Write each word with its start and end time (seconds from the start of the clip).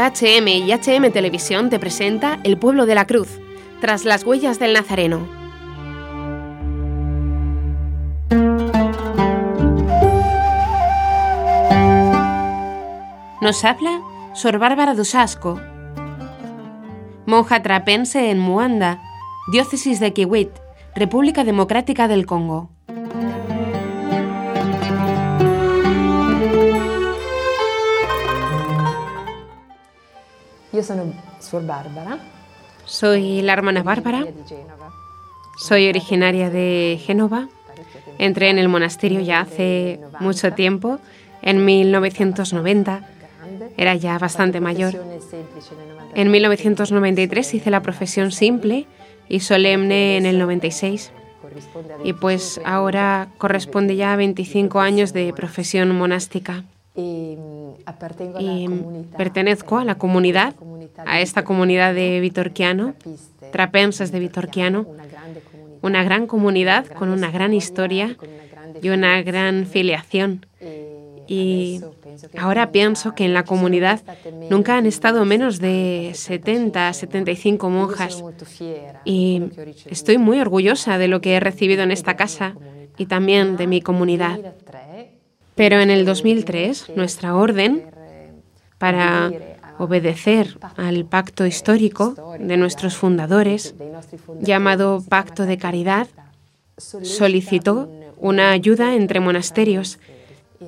HM 0.00 0.48
y 0.48 0.72
HM 0.72 1.12
Televisión 1.12 1.68
te 1.68 1.78
presenta 1.78 2.40
El 2.42 2.56
pueblo 2.56 2.86
de 2.86 2.94
la 2.94 3.06
cruz, 3.06 3.38
tras 3.82 4.06
las 4.06 4.24
huellas 4.24 4.58
del 4.58 4.72
Nazareno. 4.72 5.28
Nos 13.42 13.64
habla 13.64 14.00
Sor 14.32 14.58
Bárbara 14.58 14.94
dos 14.94 15.14
Asco, 15.14 15.60
monja 17.26 17.62
trapense 17.62 18.30
en 18.30 18.38
Muanda, 18.38 19.02
diócesis 19.52 20.00
de 20.00 20.14
Kiwit, 20.14 20.50
República 20.94 21.44
Democrática 21.44 22.08
del 22.08 22.24
Congo. 22.24 22.70
Yo 30.80 30.86
soy 31.40 31.66
Bárbara. 31.66 32.18
Soy 32.86 33.42
la 33.42 33.52
hermana 33.52 33.82
Bárbara. 33.82 34.26
Soy 35.58 35.90
originaria 35.90 36.48
de 36.48 36.98
Génova. 37.04 37.50
Entré 38.18 38.48
en 38.48 38.58
el 38.58 38.68
monasterio 38.68 39.20
ya 39.20 39.40
hace 39.40 40.00
mucho 40.20 40.54
tiempo, 40.54 40.98
en 41.42 41.66
1990. 41.66 43.06
Era 43.76 43.94
ya 43.94 44.16
bastante 44.18 44.60
mayor. 44.60 44.94
En 46.14 46.30
1993 46.30 47.54
hice 47.54 47.70
la 47.70 47.82
profesión 47.82 48.32
simple 48.32 48.86
y 49.28 49.40
solemne 49.40 50.16
en 50.16 50.24
el 50.24 50.38
96. 50.38 51.12
Y 52.04 52.14
pues 52.14 52.58
ahora 52.64 53.28
corresponde 53.36 53.96
ya 53.96 54.14
a 54.14 54.16
25 54.16 54.80
años 54.80 55.12
de 55.12 55.30
profesión 55.34 55.94
monástica. 55.94 56.64
Y 56.94 58.68
pertenezco 59.16 59.78
a 59.78 59.84
la 59.84 59.96
comunidad, 59.96 60.54
a 61.06 61.20
esta 61.20 61.44
comunidad 61.44 61.94
de 61.94 62.20
Vitorquiano, 62.20 62.94
trapenses 63.52 64.12
de 64.12 64.18
Vitorquiano, 64.18 64.86
una 65.82 66.02
gran 66.02 66.26
comunidad 66.26 66.86
con 66.86 67.10
una 67.10 67.30
gran 67.30 67.54
historia 67.54 68.16
y 68.82 68.88
una 68.90 69.22
gran 69.22 69.66
filiación. 69.66 70.46
Y 71.26 71.80
ahora 72.36 72.72
pienso 72.72 73.14
que 73.14 73.24
en 73.24 73.34
la 73.34 73.44
comunidad 73.44 74.00
nunca 74.50 74.76
han 74.76 74.86
estado 74.86 75.24
menos 75.24 75.60
de 75.60 76.10
70, 76.12 76.92
75 76.92 77.70
monjas. 77.70 78.24
Y 79.04 79.42
estoy 79.86 80.18
muy 80.18 80.40
orgullosa 80.40 80.98
de 80.98 81.06
lo 81.06 81.20
que 81.20 81.34
he 81.34 81.40
recibido 81.40 81.84
en 81.84 81.92
esta 81.92 82.16
casa 82.16 82.56
y 82.98 83.06
también 83.06 83.56
de 83.56 83.68
mi 83.68 83.80
comunidad. 83.80 84.40
Pero 85.60 85.78
en 85.80 85.90
el 85.90 86.06
2003, 86.06 86.92
nuestra 86.96 87.34
orden, 87.34 87.84
para 88.78 89.30
obedecer 89.76 90.58
al 90.78 91.04
pacto 91.04 91.44
histórico 91.44 92.14
de 92.38 92.56
nuestros 92.56 92.96
fundadores, 92.96 93.74
llamado 94.40 95.04
Pacto 95.06 95.44
de 95.44 95.58
Caridad, 95.58 96.06
solicitó 96.78 97.90
una 98.16 98.52
ayuda 98.52 98.94
entre 98.94 99.20
monasterios. 99.20 99.98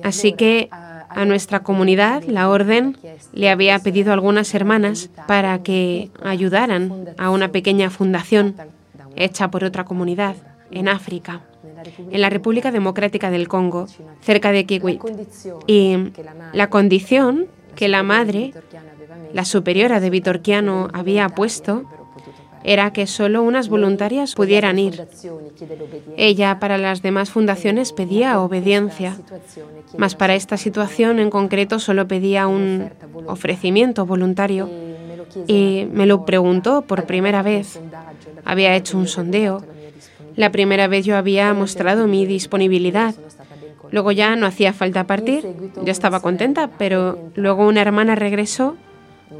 Así 0.03 0.33
que 0.33 0.69
a 0.71 1.25
nuestra 1.25 1.63
comunidad, 1.63 2.21
la 2.25 2.47
orden 2.49 2.95
le 3.33 3.49
había 3.49 3.79
pedido 3.79 4.11
a 4.11 4.13
algunas 4.13 4.53
hermanas 4.53 5.09
para 5.27 5.63
que 5.63 6.11
ayudaran 6.21 7.15
a 7.17 7.31
una 7.31 7.47
pequeña 7.47 7.89
fundación 7.89 8.55
hecha 9.15 9.49
por 9.49 9.63
otra 9.63 9.85
comunidad 9.85 10.35
en 10.69 10.87
África, 10.87 11.41
en 11.97 12.21
la 12.21 12.29
República 12.29 12.71
Democrática 12.71 13.29
del 13.31 13.47
Congo, 13.47 13.87
cerca 14.21 14.51
de 14.51 14.65
Kiwit. 14.65 15.01
Y 15.67 15.97
la 16.53 16.69
condición 16.69 17.47
que 17.75 17.87
la 17.87 18.03
madre, 18.03 18.53
la 19.33 19.45
superiora 19.45 19.99
de 19.99 20.09
Vitorquiano, 20.09 20.89
había 20.93 21.29
puesto 21.29 21.83
era 22.63 22.93
que 22.93 23.07
solo 23.07 23.43
unas 23.43 23.67
voluntarias 23.67 24.35
pudieran 24.35 24.79
ir. 24.79 25.05
Ella 26.17 26.59
para 26.59 26.77
las 26.77 27.01
demás 27.01 27.29
fundaciones 27.29 27.91
pedía 27.91 28.39
obediencia, 28.39 29.17
mas 29.97 30.15
para 30.15 30.35
esta 30.35 30.57
situación 30.57 31.19
en 31.19 31.29
concreto 31.29 31.79
solo 31.79 32.07
pedía 32.07 32.47
un 32.47 32.89
ofrecimiento 33.27 34.05
voluntario 34.05 34.69
y 35.47 35.87
me 35.91 36.05
lo 36.05 36.25
preguntó 36.25 36.83
por 36.83 37.05
primera 37.05 37.41
vez. 37.41 37.79
Había 38.45 38.75
hecho 38.75 38.97
un 38.97 39.07
sondeo. 39.07 39.63
La 40.35 40.51
primera 40.51 40.87
vez 40.87 41.05
yo 41.05 41.15
había 41.15 41.53
mostrado 41.53 42.07
mi 42.07 42.25
disponibilidad. 42.25 43.15
Luego 43.91 44.11
ya 44.11 44.35
no 44.35 44.47
hacía 44.47 44.73
falta 44.73 45.05
partir, 45.05 45.45
yo 45.83 45.91
estaba 45.91 46.19
contenta, 46.19 46.69
pero 46.77 47.19
luego 47.35 47.67
una 47.67 47.81
hermana 47.81 48.15
regresó 48.15 48.75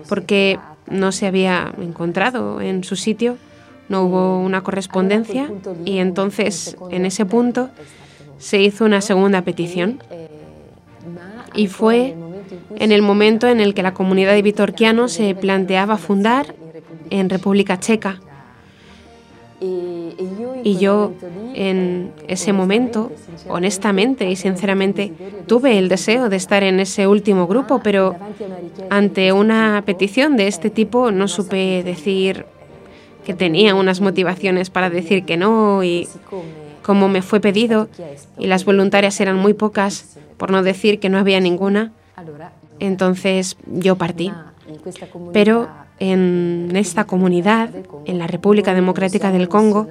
porque 0.07 0.59
no 0.87 1.11
se 1.11 1.27
había 1.27 1.73
encontrado 1.81 2.61
en 2.61 2.83
su 2.83 2.95
sitio, 2.95 3.37
no 3.89 4.03
hubo 4.03 4.39
una 4.39 4.61
correspondencia 4.61 5.49
y 5.85 5.97
entonces 5.97 6.77
en 6.91 7.05
ese 7.05 7.25
punto 7.25 7.69
se 8.37 8.61
hizo 8.61 8.85
una 8.85 9.01
segunda 9.01 9.41
petición 9.41 9.99
y 11.55 11.67
fue 11.67 12.15
en 12.75 12.91
el 12.91 13.01
momento 13.01 13.47
en 13.47 13.59
el 13.59 13.73
que 13.73 13.83
la 13.83 13.93
comunidad 13.93 14.33
de 14.33 14.41
Vitorquiano 14.41 15.07
se 15.07 15.35
planteaba 15.35 15.97
fundar 15.97 16.55
en 17.09 17.29
República 17.29 17.79
Checa. 17.79 18.19
Y 20.63 20.77
yo 20.77 21.11
en 21.53 22.11
ese 22.27 22.53
momento, 22.53 23.11
honestamente 23.49 24.29
y 24.29 24.35
sinceramente, 24.35 25.11
tuve 25.45 25.77
el 25.77 25.89
deseo 25.89 26.29
de 26.29 26.37
estar 26.37 26.63
en 26.63 26.79
ese 26.79 27.05
último 27.07 27.47
grupo, 27.47 27.81
pero 27.83 28.15
ante 28.89 29.33
una 29.33 29.83
petición 29.85 30.37
de 30.37 30.47
este 30.47 30.69
tipo 30.69 31.11
no 31.11 31.27
supe 31.27 31.83
decir 31.83 32.45
que 33.25 33.33
tenía 33.33 33.75
unas 33.75 34.01
motivaciones 34.01 34.69
para 34.69 34.89
decir 34.89 35.25
que 35.25 35.37
no 35.37 35.83
y 35.83 36.07
como 36.81 37.07
me 37.07 37.21
fue 37.21 37.39
pedido 37.39 37.87
y 38.37 38.47
las 38.47 38.65
voluntarias 38.65 39.19
eran 39.19 39.37
muy 39.37 39.53
pocas, 39.53 40.17
por 40.37 40.51
no 40.51 40.63
decir 40.63 40.99
que 40.99 41.09
no 41.09 41.17
había 41.17 41.39
ninguna, 41.39 41.91
entonces 42.79 43.57
yo 43.67 43.95
partí. 43.95 44.31
Pero 45.31 45.69
en 45.99 46.71
esta 46.75 47.05
comunidad, 47.05 47.69
en 48.05 48.19
la 48.19 48.27
República 48.27 48.73
Democrática 48.73 49.31
del 49.31 49.47
Congo, 49.47 49.87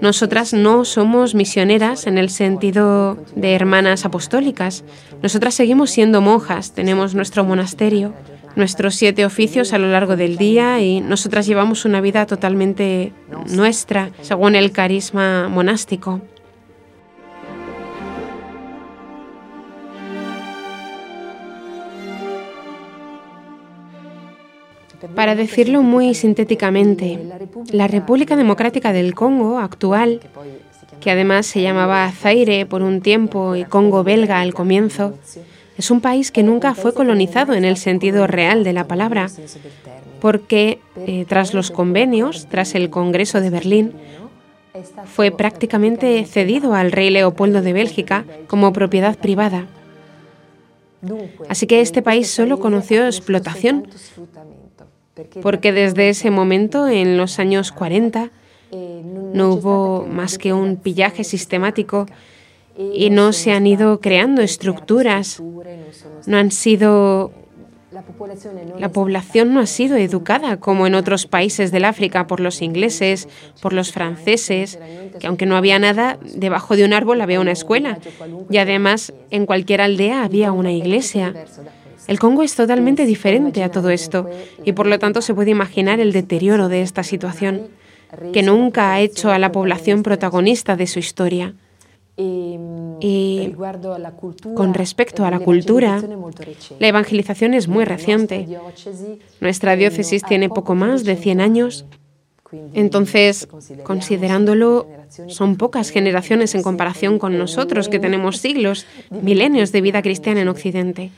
nosotras 0.00 0.52
no 0.52 0.84
somos 0.84 1.34
misioneras 1.34 2.06
en 2.06 2.18
el 2.18 2.30
sentido 2.30 3.18
de 3.34 3.54
hermanas 3.54 4.04
apostólicas. 4.04 4.84
Nosotras 5.22 5.54
seguimos 5.54 5.90
siendo 5.90 6.20
monjas, 6.20 6.72
tenemos 6.72 7.14
nuestro 7.14 7.44
monasterio, 7.44 8.12
nuestros 8.56 8.94
siete 8.94 9.24
oficios 9.24 9.72
a 9.72 9.78
lo 9.78 9.90
largo 9.90 10.16
del 10.16 10.36
día 10.36 10.80
y 10.80 11.00
nosotras 11.00 11.46
llevamos 11.46 11.84
una 11.84 12.00
vida 12.00 12.26
totalmente 12.26 13.12
nuestra, 13.50 14.10
según 14.22 14.54
el 14.54 14.72
carisma 14.72 15.48
monástico. 15.48 16.20
Para 25.14 25.34
decirlo 25.34 25.82
muy 25.82 26.14
sintéticamente, 26.14 27.18
la 27.72 27.88
República 27.88 28.36
Democrática 28.36 28.92
del 28.92 29.14
Congo 29.14 29.58
actual, 29.58 30.20
que 31.00 31.10
además 31.10 31.46
se 31.46 31.62
llamaba 31.62 32.10
Zaire 32.12 32.66
por 32.66 32.82
un 32.82 33.00
tiempo 33.00 33.56
y 33.56 33.64
Congo 33.64 34.04
belga 34.04 34.40
al 34.40 34.54
comienzo, 34.54 35.14
es 35.76 35.90
un 35.90 36.00
país 36.00 36.30
que 36.30 36.42
nunca 36.42 36.74
fue 36.74 36.94
colonizado 36.94 37.52
en 37.52 37.64
el 37.64 37.76
sentido 37.76 38.26
real 38.26 38.64
de 38.64 38.72
la 38.72 38.86
palabra, 38.86 39.28
porque 40.20 40.78
eh, 41.06 41.26
tras 41.28 41.52
los 41.52 41.70
convenios, 41.70 42.46
tras 42.48 42.74
el 42.74 42.88
Congreso 42.88 43.40
de 43.40 43.50
Berlín, 43.50 43.92
fue 45.04 45.30
prácticamente 45.30 46.24
cedido 46.24 46.74
al 46.74 46.92
rey 46.92 47.10
Leopoldo 47.10 47.62
de 47.62 47.72
Bélgica 47.72 48.24
como 48.46 48.72
propiedad 48.72 49.16
privada. 49.16 49.66
Así 51.48 51.66
que 51.66 51.80
este 51.80 52.02
país 52.02 52.28
solo 52.28 52.58
conoció 52.58 53.06
explotación 53.06 53.86
porque 55.42 55.72
desde 55.72 56.08
ese 56.08 56.30
momento, 56.30 56.88
en 56.88 57.16
los 57.16 57.38
años 57.38 57.72
40, 57.72 58.30
no 59.32 59.52
hubo 59.52 60.06
más 60.06 60.38
que 60.38 60.52
un 60.52 60.76
pillaje 60.76 61.24
sistemático 61.24 62.06
y 62.78 63.10
no 63.10 63.32
se 63.32 63.52
han 63.52 63.66
ido 63.66 64.00
creando 64.00 64.42
estructuras, 64.42 65.42
no 66.26 66.36
han 66.36 66.50
sido 66.50 67.32
la 68.78 68.90
población 68.90 69.54
no 69.54 69.60
ha 69.60 69.66
sido 69.66 69.96
educada 69.96 70.58
como 70.58 70.86
en 70.86 70.94
otros 70.94 71.26
países 71.26 71.70
del 71.72 71.86
África 71.86 72.26
por 72.26 72.40
los 72.40 72.60
ingleses, 72.60 73.26
por 73.62 73.72
los 73.72 73.92
franceses, 73.92 74.78
que 75.18 75.26
aunque 75.26 75.46
no 75.46 75.56
había 75.56 75.78
nada, 75.78 76.18
debajo 76.34 76.76
de 76.76 76.84
un 76.84 76.92
árbol 76.92 77.20
había 77.22 77.40
una 77.40 77.52
escuela. 77.52 77.98
Y 78.50 78.58
además 78.58 79.14
en 79.30 79.46
cualquier 79.46 79.80
aldea 79.80 80.24
había 80.24 80.52
una 80.52 80.72
iglesia. 80.72 81.32
El 82.08 82.18
Congo 82.18 82.42
es 82.42 82.54
totalmente 82.54 83.04
diferente 83.04 83.62
a 83.62 83.70
todo 83.70 83.90
esto 83.90 84.28
y 84.64 84.72
por 84.72 84.86
lo 84.86 84.98
tanto 84.98 85.20
se 85.22 85.34
puede 85.34 85.50
imaginar 85.50 86.00
el 86.00 86.12
deterioro 86.12 86.68
de 86.68 86.82
esta 86.82 87.02
situación, 87.02 87.68
que 88.32 88.42
nunca 88.42 88.92
ha 88.92 89.00
hecho 89.00 89.30
a 89.30 89.38
la 89.38 89.52
población 89.52 90.02
protagonista 90.02 90.76
de 90.76 90.86
su 90.86 90.98
historia. 90.98 91.54
Y 92.18 93.52
con 94.54 94.72
respecto 94.72 95.24
a 95.24 95.30
la 95.30 95.38
cultura, 95.38 96.02
la 96.78 96.88
evangelización 96.88 97.52
es 97.54 97.68
muy 97.68 97.84
reciente. 97.84 98.46
Nuestra 99.40 99.76
diócesis 99.76 100.22
tiene 100.22 100.48
poco 100.48 100.74
más 100.74 101.04
de 101.04 101.16
100 101.16 101.40
años. 101.40 101.84
Entonces, 102.72 103.48
considerándolo, 103.82 104.86
son 105.26 105.56
pocas 105.56 105.90
generaciones 105.90 106.54
en 106.54 106.62
comparación 106.62 107.18
con 107.18 107.36
nosotros 107.36 107.88
que 107.88 107.98
tenemos 107.98 108.38
siglos, 108.38 108.86
milenios 109.10 109.72
de 109.72 109.80
vida 109.80 110.00
cristiana 110.00 110.40
en 110.40 110.48
Occidente. 110.48 111.10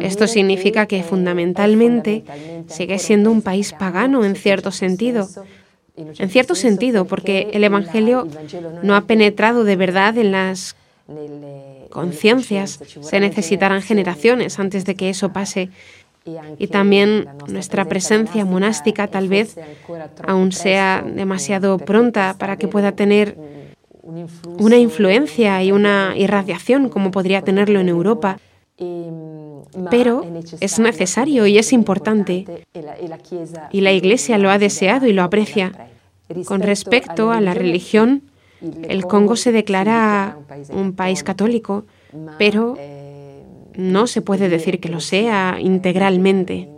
Esto 0.00 0.26
significa 0.26 0.86
que 0.86 1.02
fundamentalmente 1.02 2.24
sigue 2.68 2.98
siendo 2.98 3.30
un 3.30 3.42
país 3.42 3.72
pagano 3.72 4.24
en 4.24 4.34
cierto 4.34 4.70
sentido, 4.70 5.28
en 5.96 6.30
cierto 6.30 6.54
sentido, 6.54 7.04
porque 7.06 7.50
el 7.52 7.64
Evangelio 7.64 8.26
no 8.82 8.94
ha 8.94 9.02
penetrado 9.02 9.64
de 9.64 9.76
verdad 9.76 10.16
en 10.16 10.32
las 10.32 10.76
conciencias. 11.90 12.80
Se 13.00 13.20
necesitarán 13.20 13.82
generaciones 13.82 14.58
antes 14.58 14.84
de 14.84 14.94
que 14.94 15.10
eso 15.10 15.32
pase. 15.32 15.70
Y 16.58 16.66
también 16.66 17.26
nuestra 17.48 17.86
presencia 17.86 18.44
monástica 18.44 19.06
tal 19.06 19.28
vez 19.28 19.56
aún 20.26 20.52
sea 20.52 21.02
demasiado 21.02 21.78
pronta 21.78 22.36
para 22.38 22.56
que 22.56 22.68
pueda 22.68 22.92
tener 22.92 23.36
una 24.58 24.76
influencia 24.76 25.62
y 25.62 25.72
una 25.72 26.14
irradiación 26.16 26.88
como 26.88 27.10
podría 27.10 27.42
tenerlo 27.42 27.80
en 27.80 27.88
Europa. 27.88 28.38
Pero 29.90 30.24
es 30.60 30.78
necesario 30.78 31.46
y 31.46 31.58
es 31.58 31.72
importante. 31.72 32.64
Y 33.72 33.80
la 33.80 33.92
Iglesia 33.92 34.38
lo 34.38 34.50
ha 34.50 34.58
deseado 34.58 35.06
y 35.06 35.12
lo 35.12 35.22
aprecia. 35.22 35.72
Con 36.44 36.60
respecto 36.60 37.30
a 37.30 37.40
la 37.40 37.54
religión, 37.54 38.22
el 38.60 39.06
Congo 39.06 39.36
se 39.36 39.52
declara 39.52 40.38
un 40.72 40.92
país 40.92 41.22
católico, 41.22 41.86
pero 42.38 42.76
no 43.74 44.06
se 44.06 44.22
puede 44.22 44.48
decir 44.48 44.80
que 44.80 44.88
lo 44.88 45.00
sea 45.00 45.58
integralmente. 45.60 46.68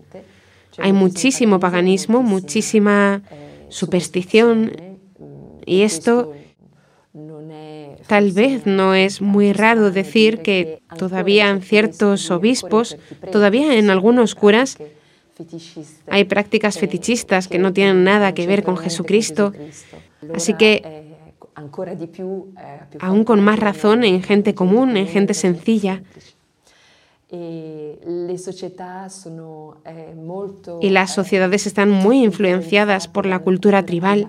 Hay 0.78 0.92
muchísimo 0.92 1.58
paganismo, 1.58 2.22
muchísima 2.22 3.22
superstición 3.68 4.72
y 5.66 5.82
esto 5.82 6.32
tal 8.10 8.32
vez 8.32 8.66
no 8.66 8.92
es 8.92 9.22
muy 9.22 9.52
raro 9.52 9.92
decir 9.92 10.42
que 10.42 10.82
todavía 10.98 11.48
en 11.48 11.62
ciertos 11.62 12.28
obispos, 12.32 12.96
todavía 13.30 13.78
en 13.78 13.88
algunos 13.88 14.34
curas, 14.34 14.78
hay 16.08 16.24
prácticas 16.24 16.76
fetichistas 16.76 17.46
que 17.46 17.60
no 17.60 17.72
tienen 17.72 18.02
nada 18.02 18.34
que 18.34 18.48
ver 18.48 18.64
con 18.64 18.76
Jesucristo. 18.76 19.52
Así 20.34 20.54
que, 20.54 20.82
aún 22.98 23.22
con 23.22 23.40
más 23.42 23.60
razón, 23.60 24.02
en 24.02 24.24
gente 24.24 24.56
común, 24.56 24.96
en 24.96 25.06
gente 25.06 25.32
sencilla. 25.32 26.02
Y 30.80 30.90
las 30.90 31.14
sociedades 31.14 31.66
están 31.68 31.90
muy 31.90 32.24
influenciadas 32.24 33.06
por 33.06 33.24
la 33.24 33.38
cultura 33.38 33.86
tribal. 33.86 34.28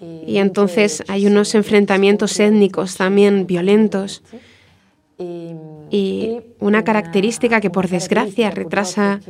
Y 0.00 0.38
entonces 0.38 1.02
hay 1.08 1.26
unos 1.26 1.54
enfrentamientos 1.54 2.38
étnicos 2.38 2.96
también 2.96 3.46
violentos. 3.46 4.22
Y 5.18 6.40
una 6.58 6.84
característica 6.84 7.60
que 7.60 7.70
por 7.70 7.88
desgracia 7.88 8.50
retrasa 8.50 9.20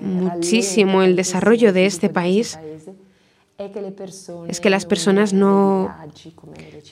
muchísimo 0.00 1.02
el 1.02 1.14
desarrollo 1.14 1.72
de 1.72 1.86
este 1.86 2.08
país 2.08 2.58
es 4.48 4.60
que 4.60 4.68
las 4.68 4.84
personas 4.84 5.32
no, 5.32 5.94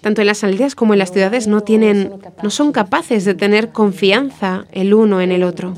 tanto 0.01 0.21
en 0.21 0.29
las 0.29 0.45
aldeas 0.45 0.77
como 0.77 0.93
en 0.93 1.01
las 1.01 1.11
ciudades, 1.11 1.49
no 1.49 1.63
tienen, 1.63 2.21
no 2.41 2.51
son 2.51 2.71
capaces 2.71 3.25
de 3.25 3.35
tener 3.35 3.71
confianza 3.71 4.67
el 4.71 4.95
uno 4.95 5.21
en 5.21 5.33
el 5.33 5.43
otro. 5.43 5.75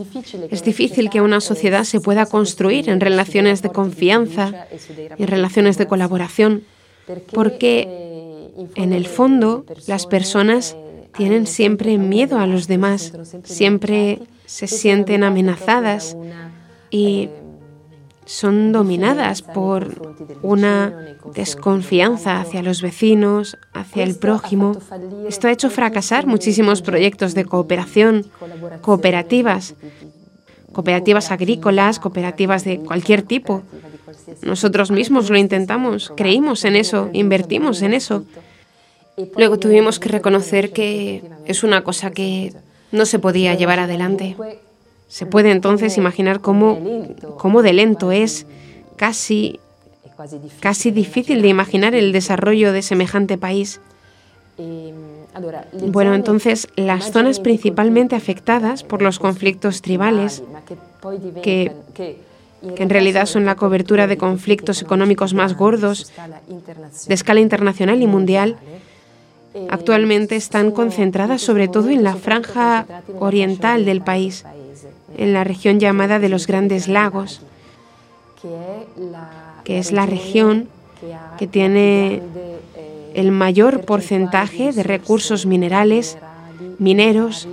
Es 0.51 0.63
difícil 0.63 1.09
que 1.09 1.23
una 1.23 1.41
sociedad 1.41 1.85
se 1.85 2.01
pueda 2.01 2.27
construir 2.27 2.91
en 2.91 3.01
relaciones 3.01 3.63
de 3.63 3.71
confianza 3.71 4.67
en 5.17 5.27
relaciones 5.27 5.79
de 5.79 5.87
colaboración, 5.87 6.65
porque 7.33 8.51
en 8.75 8.93
el 8.93 9.07
fondo 9.07 9.65
las 9.87 10.07
personas 10.07 10.77
tienen 11.17 11.47
siempre 11.47 11.99
miedo 11.99 12.39
a 12.39 12.47
los 12.47 12.67
demás, 12.67 13.13
siempre 13.45 14.21
se 14.47 14.67
sienten 14.67 15.25
amenazadas 15.25 16.17
y 16.91 17.29
son 18.27 18.73
dominadas 18.73 19.43
por 19.43 20.17
una 20.43 21.17
desconfianza 21.35 22.41
hacia 22.41 22.63
los 22.63 22.81
vecinos, 22.81 23.59
hacia 23.73 24.03
el 24.03 24.17
prójimo. 24.17 24.77
Esto 25.29 25.49
ha 25.49 25.53
hecho 25.53 25.71
fracasar 25.71 26.27
muchísimos 26.27 26.83
proyectos 26.83 27.35
de 27.35 27.45
cooperación, 27.45 28.27
cooperativas, 28.81 29.75
cooperativas 30.73 31.31
agrícolas, 31.31 31.99
cooperativas 31.99 32.65
de 32.65 32.79
cualquier 32.79 33.23
tipo. 33.23 33.63
Nosotros 34.43 34.91
mismos 34.91 35.31
lo 35.31 35.37
intentamos, 35.37 36.13
creímos 36.17 36.65
en 36.65 36.77
eso, 36.77 37.11
invertimos 37.13 37.83
en 37.83 37.95
eso. 37.95 38.25
Luego 39.37 39.59
tuvimos 39.59 39.99
que 39.99 40.09
reconocer 40.09 40.73
que 40.73 41.23
es 41.47 41.63
una 41.63 41.85
cosa 41.85 42.11
que 42.11 42.53
no 42.91 43.07
se 43.07 43.19
podía 43.19 43.55
llevar 43.55 43.79
adelante. 43.79 44.37
Se 45.09 45.27
puede 45.27 45.51
entonces 45.51 45.97
imaginar 45.97 46.41
cómo, 46.41 46.81
cómo 47.39 47.63
de 47.63 47.73
lento 47.73 48.11
es, 48.11 48.47
casi, 48.97 49.61
casi 50.61 50.91
difícil 50.91 51.43
de 51.43 51.49
imaginar 51.49 51.95
el 51.95 52.13
desarrollo 52.13 52.73
de 52.73 52.83
semejante 52.83 53.39
país. 53.39 53.81
Bueno, 55.89 56.15
entonces 56.15 56.69
las 56.77 57.11
zonas 57.11 57.41
principalmente 57.41 58.15
afectadas 58.15 58.85
por 58.85 59.03
los 59.03 59.19
conflictos 59.19 59.83
tribales, 59.83 60.43
que, 61.43 61.73
que 62.77 62.83
en 62.83 62.91
realidad 62.91 63.27
son 63.27 63.45
la 63.45 63.57
cobertura 63.57 64.07
de 64.07 64.17
conflictos 64.17 64.83
económicos 64.83 65.35
más 65.35 65.57
gordos 65.57 66.13
de 67.07 67.15
escala 67.15 67.41
internacional 67.41 68.03
y 68.03 68.07
mundial, 68.07 68.57
actualmente 69.69 70.37
están 70.37 70.71
concentradas 70.71 71.43
sobre 71.43 71.69
todo 71.69 71.91
en 71.91 72.03
la 72.03 72.17
franja 72.17 72.87
oriental 73.19 73.85
del 73.85 74.03
país, 74.03 74.45
en 75.17 75.33
la 75.33 75.45
región 75.45 75.79
llamada 75.79 76.19
de 76.19 76.29
los 76.29 76.47
Grandes 76.47 76.89
Lagos, 76.89 77.41
que 79.65 79.79
es 79.79 79.93
la 79.93 80.07
región 80.07 80.69
que 81.39 81.47
tiene 81.47 82.23
el 83.15 83.31
mayor 83.31 83.85
porcentaje 83.85 84.73
de 84.73 84.83
recursos 84.83 85.47
minerales, 85.47 86.19
mineros, 86.79 87.47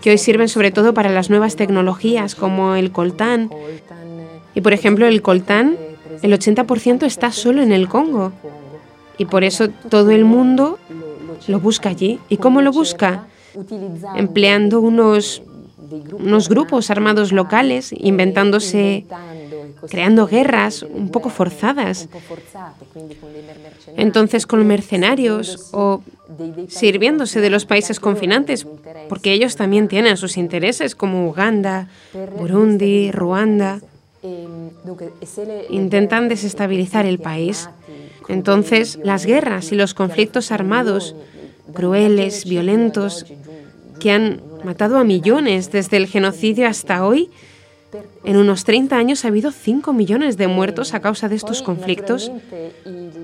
que 0.00 0.10
hoy 0.10 0.18
sirven 0.18 0.48
sobre 0.48 0.70
todo 0.70 0.94
para 0.94 1.10
las 1.10 1.30
nuevas 1.30 1.56
tecnologías 1.56 2.34
como 2.34 2.74
el 2.74 2.92
coltán. 2.92 3.50
Y 4.54 4.60
por 4.60 4.72
ejemplo, 4.72 5.06
el 5.06 5.22
coltán, 5.22 5.76
el 6.22 6.32
80% 6.32 7.04
está 7.04 7.32
solo 7.32 7.62
en 7.62 7.72
el 7.72 7.88
Congo. 7.88 8.32
Y 9.18 9.26
por 9.26 9.44
eso 9.44 9.68
todo 9.68 10.10
el 10.10 10.24
mundo 10.24 10.78
lo 11.48 11.60
busca 11.60 11.88
allí. 11.88 12.18
¿Y 12.28 12.36
cómo 12.38 12.62
lo 12.62 12.72
busca? 12.72 13.26
Empleando 14.14 14.80
unos, 14.80 15.42
unos 16.12 16.48
grupos 16.48 16.90
armados 16.90 17.32
locales, 17.32 17.94
inventándose, 17.96 19.06
creando 19.88 20.26
guerras 20.26 20.82
un 20.82 21.10
poco 21.10 21.30
forzadas. 21.30 22.08
Entonces 23.96 24.46
con 24.46 24.66
mercenarios 24.66 25.70
o 25.72 26.02
sirviéndose 26.68 27.40
de 27.40 27.50
los 27.50 27.66
países 27.66 28.00
confinantes, 28.00 28.66
porque 29.08 29.32
ellos 29.32 29.56
también 29.56 29.88
tienen 29.88 30.16
sus 30.16 30.36
intereses 30.36 30.94
como 30.94 31.28
Uganda, 31.28 31.88
Burundi, 32.38 33.10
Ruanda. 33.12 33.80
Intentan 35.70 36.28
desestabilizar 36.28 37.06
el 37.06 37.18
país 37.20 37.68
entonces, 38.28 38.98
las 39.02 39.24
guerras 39.24 39.72
y 39.72 39.76
los 39.76 39.94
conflictos 39.94 40.50
armados, 40.50 41.14
crueles, 41.72 42.44
violentos, 42.44 43.26
que 44.00 44.10
han 44.10 44.40
matado 44.64 44.98
a 44.98 45.04
millones 45.04 45.70
desde 45.70 45.96
el 45.96 46.06
genocidio 46.06 46.66
hasta 46.66 47.06
hoy, 47.06 47.30
en 48.24 48.36
unos 48.36 48.64
30 48.64 48.96
años 48.96 49.24
ha 49.24 49.28
habido 49.28 49.50
5 49.52 49.92
millones 49.92 50.36
de 50.36 50.48
muertos 50.48 50.94
a 50.94 51.00
causa 51.00 51.28
de 51.28 51.36
estos 51.36 51.62
conflictos. 51.62 52.30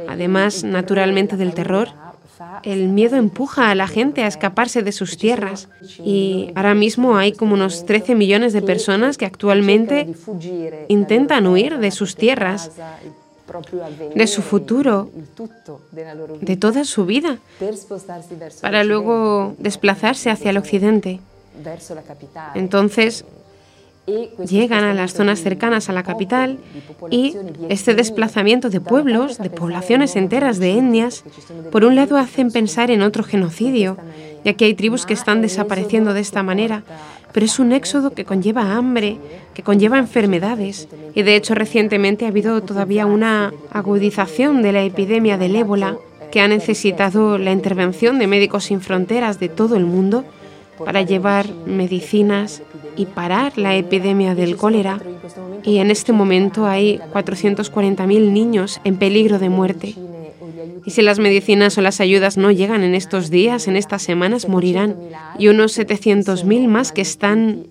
Además, 0.09 0.64
naturalmente, 0.64 1.37
del 1.37 1.55
terror, 1.55 1.88
el 2.62 2.88
miedo 2.88 3.17
empuja 3.17 3.71
a 3.71 3.75
la 3.75 3.87
gente 3.87 4.23
a 4.23 4.26
escaparse 4.26 4.83
de 4.83 4.93
sus 4.93 5.17
tierras. 5.17 5.69
Y 6.05 6.50
ahora 6.55 6.75
mismo 6.75 7.17
hay 7.17 7.33
como 7.33 7.55
unos 7.55 7.87
13 7.87 8.14
millones 8.14 8.52
de 8.52 8.62
personas 8.62 9.19
que 9.19 9.26
actualmente 9.26 10.14
intentan 10.88 11.47
huir 11.47 11.79
de 11.79 11.91
sus 11.91 12.17
tierras 12.17 12.71
de 14.14 14.26
su 14.26 14.43
futuro, 14.43 15.11
de 16.41 16.57
toda 16.57 16.85
su 16.85 17.05
vida, 17.05 17.38
para 18.61 18.85
luego 18.85 19.55
desplazarse 19.59 20.31
hacia 20.31 20.50
el 20.50 20.57
occidente. 20.57 21.21
Entonces, 22.55 23.25
llegan 24.06 24.85
a 24.85 24.94
las 24.94 25.12
zonas 25.12 25.40
cercanas 25.40 25.88
a 25.88 25.92
la 25.92 26.02
capital 26.02 26.59
y 27.11 27.37
este 27.68 27.94
desplazamiento 27.94 28.68
de 28.68 28.80
pueblos, 28.80 29.38
de 29.38 29.50
poblaciones 29.50 30.16
enteras 30.16 30.59
de 30.59 30.78
etnias, 30.78 31.25
por 31.71 31.85
un 31.85 31.94
lado 31.94 32.16
hacen 32.16 32.50
pensar 32.50 32.90
en 32.90 33.02
otro 33.02 33.23
genocidio, 33.23 33.97
ya 34.44 34.54
que 34.54 34.64
hay 34.64 34.75
tribus 34.75 35.06
que 35.06 35.14
están 35.14 35.40
desapareciendo 35.40 36.14
de 36.14 36.21
esta 36.21 36.42
manera, 36.42 36.82
pero 37.32 37.47
es 37.47 37.59
un 37.59 37.73
éxodo 37.73 38.11
que 38.11 38.25
conlleva 38.25 38.75
hambre, 38.75 39.18
que 39.54 39.62
conlleva 39.62 39.99
enfermedades, 39.99 40.88
y 41.14 41.23
de 41.23 41.37
hecho 41.37 41.54
recientemente 41.54 42.25
ha 42.25 42.28
habido 42.28 42.61
todavía 42.62 43.06
una 43.06 43.52
agudización 43.71 44.62
de 44.62 44.73
la 44.73 44.82
epidemia 44.82 45.38
del 45.38 45.54
ébola 45.56 45.97
que 46.32 46.40
ha 46.40 46.49
necesitado 46.49 47.38
la 47.38 47.52
intervención 47.52 48.18
de 48.18 48.26
Médicos 48.26 48.64
Sin 48.64 48.80
Fronteras 48.80 49.38
de 49.38 49.49
todo 49.49 49.76
el 49.76 49.85
mundo 49.85 50.25
para 50.85 51.02
llevar 51.02 51.47
medicinas 51.66 52.62
y 52.96 53.06
parar 53.06 53.58
la 53.58 53.76
epidemia 53.76 54.34
del 54.34 54.56
cólera. 54.56 55.00
Y 55.64 55.78
en 55.78 55.90
este 55.90 56.12
momento 56.12 56.66
hay 56.66 56.99
440.000 57.12 58.32
niños 58.32 58.80
en 58.84 58.96
peligro 58.96 59.38
de 59.38 59.49
muerte. 59.49 59.94
Y 60.84 60.90
si 60.90 61.02
las 61.02 61.18
medicinas 61.18 61.78
o 61.78 61.80
las 61.80 62.00
ayudas 62.00 62.37
no 62.37 62.50
llegan 62.50 62.82
en 62.82 62.94
estos 62.94 63.30
días, 63.30 63.68
en 63.68 63.76
estas 63.76 64.02
semanas, 64.02 64.49
morirán. 64.49 64.96
Y 65.38 65.49
unos 65.49 65.78
700.000 65.78 66.66
más 66.66 66.90
que 66.92 67.02
están 67.02 67.66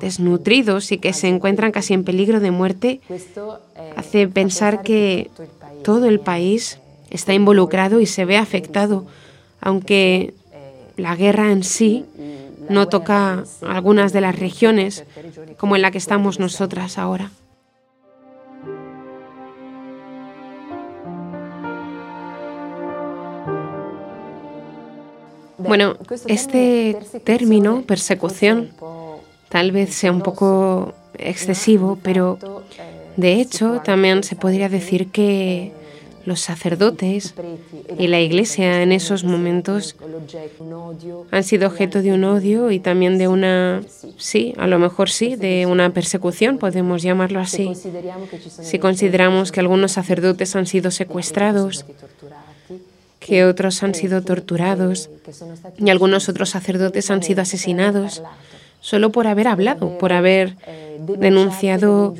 desnutridos 0.00 0.92
y 0.92 0.98
que 0.98 1.12
se 1.12 1.28
encuentran 1.28 1.72
casi 1.72 1.94
en 1.94 2.04
peligro 2.04 2.38
de 2.40 2.50
muerte, 2.50 3.00
hace 3.96 4.28
pensar 4.28 4.82
que 4.82 5.30
todo 5.82 6.06
el 6.06 6.20
país 6.20 6.78
está 7.10 7.34
involucrado 7.34 8.00
y 8.00 8.06
se 8.06 8.24
ve 8.24 8.36
afectado, 8.36 9.06
aunque 9.60 10.34
la 10.96 11.16
guerra 11.16 11.50
en 11.50 11.64
sí 11.64 12.04
no 12.68 12.88
toca 12.88 13.44
algunas 13.66 14.12
de 14.12 14.20
las 14.20 14.38
regiones 14.38 15.04
como 15.56 15.76
en 15.76 15.82
la 15.82 15.90
que 15.90 15.98
estamos 15.98 16.38
nosotras 16.38 16.98
ahora. 16.98 17.30
Bueno, 25.58 25.96
este 26.26 26.96
término, 27.24 27.82
persecución, 27.82 28.70
tal 29.48 29.72
vez 29.72 29.94
sea 29.94 30.12
un 30.12 30.20
poco 30.20 30.94
excesivo, 31.18 31.98
pero 32.02 32.38
de 33.16 33.40
hecho 33.40 33.80
también 33.84 34.22
se 34.22 34.36
podría 34.36 34.68
decir 34.68 35.10
que 35.10 35.72
los 36.26 36.40
sacerdotes 36.40 37.34
y 37.98 38.08
la 38.08 38.20
iglesia 38.20 38.82
en 38.82 38.92
esos 38.92 39.24
momentos 39.24 39.96
han 41.30 41.44
sido 41.44 41.68
objeto 41.68 42.02
de 42.02 42.12
un 42.12 42.24
odio 42.24 42.70
y 42.70 42.80
también 42.80 43.16
de 43.16 43.28
una, 43.28 43.82
sí, 44.18 44.52
a 44.58 44.66
lo 44.66 44.78
mejor 44.78 45.08
sí, 45.08 45.36
de 45.36 45.66
una 45.66 45.90
persecución, 45.90 46.58
podemos 46.58 47.02
llamarlo 47.02 47.40
así. 47.40 47.72
Si 48.48 48.78
consideramos 48.78 49.52
que 49.52 49.60
algunos 49.60 49.92
sacerdotes 49.92 50.54
han 50.56 50.66
sido 50.66 50.90
secuestrados, 50.90 51.86
que 53.20 53.44
otros 53.44 53.82
han 53.82 53.94
sido 53.94 54.22
torturados 54.22 55.10
y 55.78 55.90
algunos 55.90 56.28
otros 56.28 56.50
sacerdotes 56.50 57.10
han 57.10 57.22
sido 57.22 57.42
asesinados 57.42 58.22
solo 58.86 59.10
por 59.10 59.26
haber 59.26 59.48
hablado, 59.48 59.98
por 59.98 60.12
haber 60.12 60.56
denunciado 61.18 62.14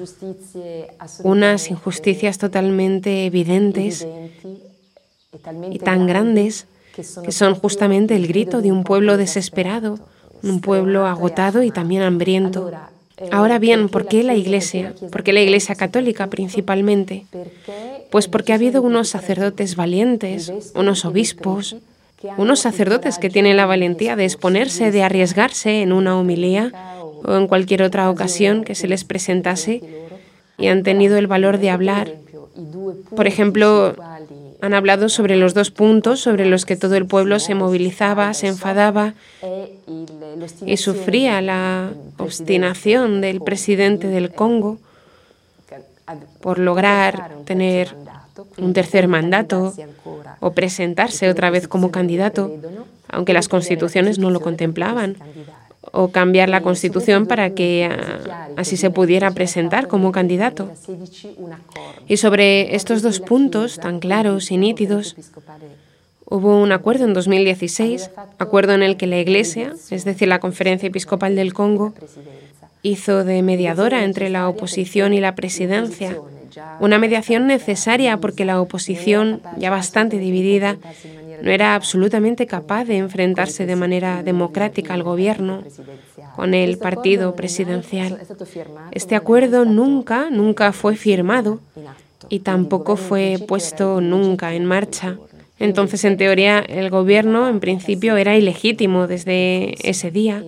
unas 1.23 1.71
injusticias 1.71 2.39
totalmente 2.39 3.25
evidentes 3.25 4.05
y 5.71 5.79
tan 5.79 6.09
grandes 6.09 6.67
que 6.97 7.31
son 7.31 7.55
justamente 7.55 8.17
el 8.17 8.27
grito 8.27 8.63
de 8.63 8.73
un 8.73 8.83
pueblo 8.83 9.17
desesperado, 9.17 10.01
un 10.43 10.61
pueblo 10.61 11.07
agotado 11.07 11.63
y 11.63 11.71
también 11.71 12.03
hambriento. 12.03 12.73
Ahora 13.31 13.61
bien, 13.61 13.89
¿por 13.89 14.09
qué 14.09 14.25
la 14.25 14.35
Iglesia? 14.35 14.93
¿Por 15.13 15.23
qué 15.23 15.33
la 15.33 15.43
Iglesia 15.43 15.77
católica 15.77 16.27
principalmente? 16.27 17.27
Pues 18.11 18.27
porque 18.27 18.51
ha 18.51 18.57
habido 18.57 18.83
unos 18.83 19.09
sacerdotes 19.09 19.77
valientes, 19.77 20.53
unos 20.75 21.05
obispos, 21.05 21.77
unos 22.37 22.61
sacerdotes 22.61 23.19
que 23.19 23.31
tienen 23.31 23.57
la 23.57 23.67
valentía 23.67 24.17
de 24.17 24.25
exponerse, 24.25 24.91
de 24.91 25.03
arriesgarse 25.03 25.83
en 25.83 25.93
una 25.93 26.19
homilía 26.19 26.73
o 27.25 27.35
en 27.37 27.47
cualquier 27.47 27.83
otra 27.83 28.11
ocasión 28.11 28.65
que 28.65 28.75
se 28.75 28.89
les 28.89 29.05
presentase 29.05 29.83
y 30.59 30.69
han 30.69 30.83
tenido 30.83 31.19
el 31.19 31.27
valor 31.27 31.59
de 31.59 31.71
hablar. 31.71 32.13
Por 33.15 33.27
ejemplo, 33.27 33.95
han 34.61 34.75
hablado 34.75 35.09
sobre 35.09 35.37
los 35.37 35.55
dos 35.55 35.71
puntos 35.71 36.21
sobre 36.21 36.47
los 36.47 36.65
que 36.65 36.77
todo 36.77 36.97
el 36.97 37.07
pueblo 37.07 37.39
se 37.39 37.55
movilizaba, 37.55 38.33
se 38.35 38.49
enfadaba 38.49 39.15
y 40.65 40.77
sufría 40.77 41.41
la 41.43 41.91
obstinación 42.19 43.21
del 43.21 43.41
presidente 43.41 44.09
del 44.09 44.33
Congo 44.33 44.79
por 46.41 46.59
lograr 46.59 47.31
tener 47.45 47.95
un 48.59 48.73
tercer 48.73 49.09
mandato 49.09 49.75
o 50.41 50.53
presentarse 50.53 51.29
otra 51.29 51.51
vez 51.51 51.69
como 51.69 51.91
candidato, 51.91 52.53
aunque 53.09 53.33
las 53.33 53.49
constituciones 53.49 54.19
no 54.19 54.31
lo 54.31 54.41
contemplaban, 54.41 55.17
o 55.93 56.09
cambiar 56.09 56.49
la 56.49 56.63
constitución 56.63 57.27
para 57.27 57.51
que 57.51 57.89
ah, 57.91 58.49
así 58.57 58.77
se 58.77 58.91
pudiera 58.91 59.31
presentar 59.31 59.89
como 59.89 60.13
candidato. 60.13 60.71
Y 62.07 62.17
sobre 62.19 62.75
estos 62.75 63.03
dos 63.03 63.21
puntos 63.21 63.79
tan 63.79 64.01
claros 64.01 64.51
y 64.51 64.57
nítidos, 64.57 65.17
hubo 66.25 66.61
un 66.61 66.73
acuerdo 66.73 67.05
en 67.05 67.15
2016, 67.15 68.11
acuerdo 68.39 68.75
en 68.75 68.83
el 68.83 68.97
que 68.97 69.07
la 69.07 69.19
Iglesia, 69.19 69.75
es 69.91 70.05
decir, 70.05 70.29
la 70.29 70.41
Conferencia 70.41 70.89
Episcopal 70.89 71.37
del 71.37 71.55
Congo, 71.55 71.95
hizo 72.83 73.25
de 73.25 73.43
mediadora 73.43 74.05
entre 74.05 74.29
la 74.29 74.49
oposición 74.49 75.15
y 75.15 75.21
la 75.21 75.35
presidencia 75.35 76.17
una 76.81 76.99
mediación 76.99 77.47
necesaria 77.47 78.17
porque 78.19 78.45
la 78.45 78.61
oposición, 78.61 79.41
ya 79.59 79.71
bastante 79.71 80.19
dividida, 80.19 80.77
no 81.43 81.51
era 81.51 81.75
absolutamente 81.75 82.47
capaz 82.47 82.85
de 82.85 82.99
enfrentarse 82.99 83.67
de 83.67 83.77
manera 83.77 84.23
democrática 84.23 84.95
al 84.95 85.03
gobierno 85.03 85.63
con 86.35 86.55
el 86.55 86.79
partido 86.79 87.35
presidencial. 87.35 88.21
Este 88.93 89.15
acuerdo 89.17 89.65
nunca, 89.65 90.31
nunca 90.31 90.73
fue 90.73 90.97
firmado 90.97 91.61
y 92.29 92.41
tampoco 92.41 92.97
fue 92.97 93.39
puesto 93.47 94.01
nunca 94.01 94.55
en 94.55 94.65
marcha. 94.65 95.17
Entonces, 95.59 96.05
en 96.05 96.19
teoría, 96.19 96.59
el 96.59 96.91
gobierno 96.91 97.49
en 97.49 97.61
principio 97.61 98.17
era 98.17 98.37
ilegítimo 98.37 99.07
desde 99.07 99.75
ese 99.89 100.11
día 100.11 100.43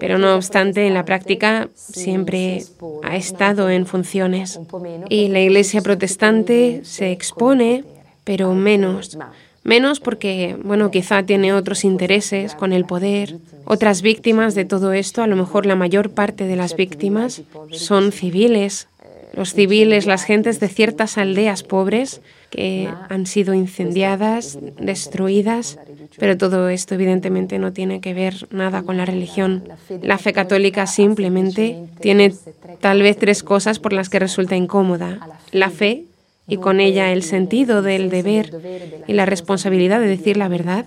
pero 0.00 0.18
no 0.18 0.34
obstante 0.34 0.86
en 0.86 0.94
la 0.94 1.04
práctica 1.04 1.68
siempre 1.74 2.62
ha 3.02 3.16
estado 3.16 3.70
en 3.70 3.86
funciones. 3.86 4.60
Y 5.08 5.28
la 5.28 5.40
Iglesia 5.40 5.80
protestante 5.80 6.80
se 6.84 7.12
expone, 7.12 7.84
pero 8.24 8.54
menos. 8.54 9.18
Menos 9.64 10.00
porque, 10.00 10.56
bueno, 10.62 10.90
quizá 10.90 11.22
tiene 11.24 11.52
otros 11.52 11.84
intereses 11.84 12.54
con 12.54 12.72
el 12.72 12.84
poder. 12.86 13.36
Otras 13.64 14.02
víctimas 14.02 14.54
de 14.54 14.64
todo 14.64 14.92
esto, 14.92 15.22
a 15.22 15.26
lo 15.26 15.36
mejor 15.36 15.66
la 15.66 15.76
mayor 15.76 16.10
parte 16.10 16.44
de 16.44 16.56
las 16.56 16.74
víctimas, 16.74 17.42
son 17.72 18.12
civiles. 18.12 18.88
Los 19.34 19.52
civiles, 19.52 20.06
las 20.06 20.24
gentes 20.24 20.58
de 20.58 20.68
ciertas 20.68 21.18
aldeas 21.18 21.62
pobres 21.62 22.22
que 22.50 22.88
han 23.08 23.26
sido 23.26 23.54
incendiadas, 23.54 24.58
destruidas, 24.80 25.78
pero 26.18 26.36
todo 26.36 26.68
esto 26.68 26.94
evidentemente 26.94 27.58
no 27.58 27.72
tiene 27.72 28.00
que 28.00 28.14
ver 28.14 28.48
nada 28.50 28.82
con 28.82 28.96
la 28.96 29.04
religión. 29.04 29.64
La 30.02 30.18
fe 30.18 30.32
católica 30.32 30.86
simplemente 30.86 31.84
tiene 32.00 32.34
tal 32.80 33.02
vez 33.02 33.18
tres 33.18 33.42
cosas 33.42 33.78
por 33.78 33.92
las 33.92 34.08
que 34.08 34.18
resulta 34.18 34.56
incómoda. 34.56 35.20
La 35.52 35.70
fe 35.70 36.04
y 36.46 36.56
con 36.56 36.80
ella 36.80 37.12
el 37.12 37.22
sentido 37.22 37.82
del 37.82 38.08
deber 38.08 39.02
y 39.06 39.12
la 39.12 39.26
responsabilidad 39.26 40.00
de 40.00 40.08
decir 40.08 40.36
la 40.36 40.48
verdad. 40.48 40.86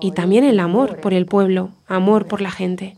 Y 0.00 0.12
también 0.12 0.44
el 0.44 0.60
amor 0.60 1.00
por 1.00 1.14
el 1.14 1.26
pueblo, 1.26 1.70
amor 1.86 2.26
por 2.26 2.40
la 2.40 2.50
gente. 2.50 2.96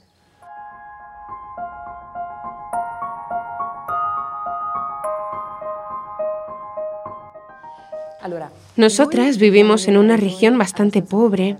Nosotras 8.76 9.38
vivimos 9.38 9.88
en 9.88 9.96
una 9.96 10.16
región 10.16 10.58
bastante 10.58 11.02
pobre, 11.02 11.56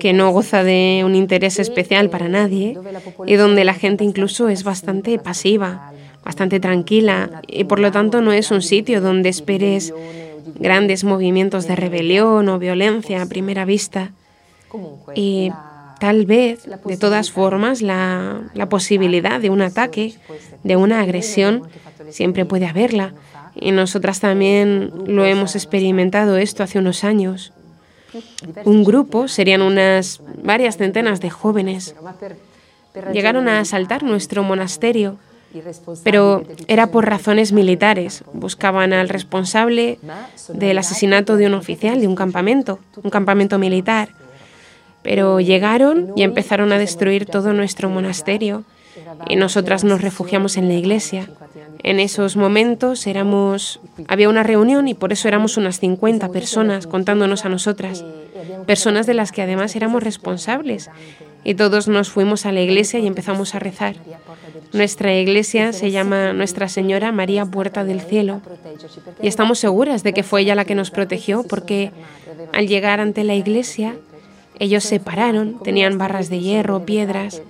que 0.00 0.12
no 0.12 0.30
goza 0.32 0.64
de 0.64 1.02
un 1.04 1.14
interés 1.14 1.58
especial 1.58 2.10
para 2.10 2.28
nadie 2.28 2.78
y 3.26 3.36
donde 3.36 3.64
la 3.64 3.74
gente 3.74 4.04
incluso 4.04 4.48
es 4.48 4.64
bastante 4.64 5.18
pasiva, 5.18 5.92
bastante 6.24 6.60
tranquila 6.60 7.42
y 7.46 7.64
por 7.64 7.78
lo 7.78 7.90
tanto 7.90 8.20
no 8.20 8.32
es 8.32 8.50
un 8.50 8.60
sitio 8.60 9.00
donde 9.00 9.30
esperes 9.30 9.94
grandes 10.56 11.04
movimientos 11.04 11.66
de 11.66 11.76
rebelión 11.76 12.48
o 12.48 12.58
violencia 12.58 13.22
a 13.22 13.26
primera 13.26 13.64
vista. 13.64 14.12
Y 15.14 15.50
tal 16.00 16.26
vez, 16.26 16.68
de 16.84 16.96
todas 16.96 17.30
formas, 17.30 17.82
la, 17.82 18.50
posibilidad 18.68 19.40
de 19.40 19.50
un 19.50 19.62
ataque, 19.62 20.14
de 20.62 20.76
una 20.76 21.00
agresión, 21.00 21.62
siempre 22.10 22.44
puede 22.44 22.66
haberla 22.66 23.14
y 23.54 23.72
nosotras 23.72 24.20
también 24.20 24.92
lo 25.06 25.24
hemos 25.24 25.54
experimentado 25.54 26.36
esto 26.36 26.62
hace 26.62 26.78
unos 26.78 27.04
años. 27.04 27.52
Un 28.64 28.84
grupo, 28.84 29.28
serían 29.28 29.62
unas 29.62 30.20
varias 30.42 30.76
centenas 30.76 31.20
de 31.20 31.30
jóvenes, 31.30 31.94
llegaron 33.12 33.48
a 33.48 33.60
asaltar 33.60 34.02
nuestro 34.02 34.42
monasterio, 34.42 35.16
pero 36.02 36.44
era 36.66 36.88
por 36.88 37.06
razones 37.06 37.52
militares. 37.52 38.24
Buscaban 38.32 38.92
al 38.92 39.08
responsable 39.08 39.98
del 40.52 40.78
asesinato 40.78 41.36
de 41.36 41.46
un 41.46 41.54
oficial 41.54 42.00
de 42.00 42.08
un 42.08 42.14
campamento, 42.14 42.78
un 43.02 43.10
campamento 43.10 43.58
militar. 43.58 44.10
Pero 45.02 45.40
llegaron 45.40 46.12
y 46.16 46.22
empezaron 46.22 46.72
a 46.72 46.78
destruir 46.78 47.26
todo 47.26 47.52
nuestro 47.52 47.90
monasterio 47.90 48.64
y 49.28 49.36
nosotras 49.36 49.84
nos 49.84 50.00
refugiamos 50.00 50.56
en 50.56 50.68
la 50.68 50.74
iglesia. 50.74 51.28
En 51.82 52.00
esos 52.00 52.36
momentos 52.36 53.06
éramos, 53.06 53.80
había 54.08 54.28
una 54.28 54.42
reunión 54.42 54.88
y 54.88 54.94
por 54.94 55.12
eso 55.12 55.28
éramos 55.28 55.56
unas 55.56 55.80
50 55.80 56.28
personas 56.28 56.86
contándonos 56.86 57.44
a 57.44 57.48
nosotras, 57.48 58.04
personas 58.66 59.06
de 59.06 59.14
las 59.14 59.32
que 59.32 59.42
además 59.42 59.74
éramos 59.76 60.02
responsables. 60.02 60.90
Y 61.44 61.54
todos 61.54 61.88
nos 61.88 62.08
fuimos 62.08 62.46
a 62.46 62.52
la 62.52 62.60
iglesia 62.60 63.00
y 63.00 63.06
empezamos 63.06 63.54
a 63.54 63.58
rezar. 63.58 63.96
Nuestra 64.72 65.14
iglesia 65.14 65.72
se 65.72 65.90
llama 65.90 66.32
Nuestra 66.32 66.68
Señora 66.68 67.12
María 67.12 67.44
Puerta 67.44 67.84
del 67.84 68.00
Cielo 68.00 68.40
y 69.20 69.28
estamos 69.28 69.58
seguras 69.58 70.02
de 70.02 70.12
que 70.12 70.22
fue 70.22 70.42
ella 70.42 70.54
la 70.54 70.64
que 70.64 70.74
nos 70.74 70.90
protegió 70.90 71.42
porque 71.42 71.90
al 72.52 72.68
llegar 72.68 73.00
ante 73.00 73.24
la 73.24 73.34
iglesia 73.34 73.96
ellos 74.62 74.84
se 74.84 75.00
pararon, 75.00 75.58
tenían 75.62 75.98
barras 75.98 76.28
de 76.30 76.38
hierro, 76.38 76.84
piedras 76.86 77.42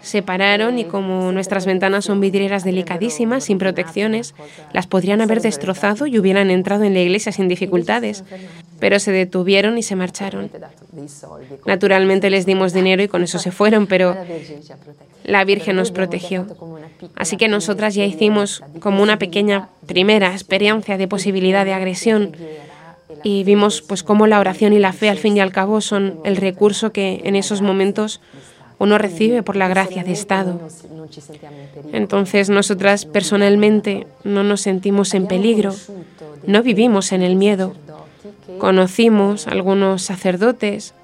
se 0.00 0.22
pararon 0.22 0.78
y 0.78 0.84
como 0.84 1.32
nuestras 1.32 1.66
ventanas 1.66 2.06
son 2.06 2.20
vidrieras 2.20 2.64
delicadísimas, 2.64 3.44
sin 3.44 3.58
protecciones, 3.58 4.34
las 4.72 4.86
podrían 4.86 5.20
haber 5.20 5.42
destrozado 5.42 6.06
y 6.06 6.18
hubieran 6.18 6.50
entrado 6.50 6.84
en 6.84 6.94
la 6.94 7.00
iglesia 7.00 7.30
sin 7.30 7.48
dificultades, 7.48 8.24
pero 8.78 8.98
se 8.98 9.12
detuvieron 9.12 9.76
y 9.76 9.82
se 9.82 9.96
marcharon. 9.96 10.50
Naturalmente 11.66 12.30
les 12.30 12.46
dimos 12.46 12.72
dinero 12.72 13.02
y 13.02 13.08
con 13.08 13.22
eso 13.22 13.38
se 13.38 13.50
fueron, 13.50 13.86
pero 13.86 14.16
la 15.24 15.44
Virgen 15.44 15.76
nos 15.76 15.90
protegió. 15.90 16.46
Así 17.16 17.36
que 17.36 17.48
nosotras 17.48 17.94
ya 17.94 18.04
hicimos 18.04 18.62
como 18.80 19.02
una 19.02 19.18
pequeña 19.18 19.68
primera 19.86 20.32
experiencia 20.32 20.96
de 20.96 21.08
posibilidad 21.08 21.64
de 21.64 21.74
agresión 21.74 22.32
y 23.22 23.44
vimos 23.44 23.82
pues 23.82 24.02
cómo 24.02 24.26
la 24.26 24.40
oración 24.40 24.72
y 24.72 24.78
la 24.78 24.92
fe 24.92 25.08
al 25.08 25.18
fin 25.18 25.36
y 25.36 25.40
al 25.40 25.52
cabo 25.52 25.80
son 25.80 26.20
el 26.24 26.36
recurso 26.36 26.92
que 26.92 27.20
en 27.24 27.36
esos 27.36 27.62
momentos 27.62 28.20
uno 28.78 28.98
recibe 28.98 29.42
por 29.42 29.56
la 29.56 29.68
gracia 29.68 30.04
de 30.04 30.12
Estado. 30.12 30.60
Entonces 31.92 32.50
nosotras 32.50 33.06
personalmente 33.06 34.06
no 34.24 34.42
nos 34.42 34.60
sentimos 34.60 35.14
en 35.14 35.26
peligro, 35.26 35.74
no 36.46 36.62
vivimos 36.62 37.12
en 37.12 37.22
el 37.22 37.36
miedo. 37.36 37.74
Conocimos 38.58 39.46
algunos 39.46 40.02
sacerdotes, 40.02 40.94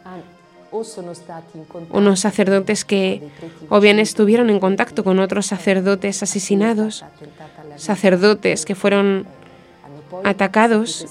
unos 1.91 2.21
sacerdotes 2.21 2.85
que 2.85 3.23
o 3.69 3.81
bien 3.81 3.99
estuvieron 3.99 4.51
en 4.51 4.61
contacto 4.61 5.05
con 5.05 5.19
otros 5.19 5.47
sacerdotes 5.47 6.23
asesinados, 6.23 7.05
sacerdotes 7.77 8.65
que 8.65 8.75
fueron 8.75 9.27
atacados 10.25 11.07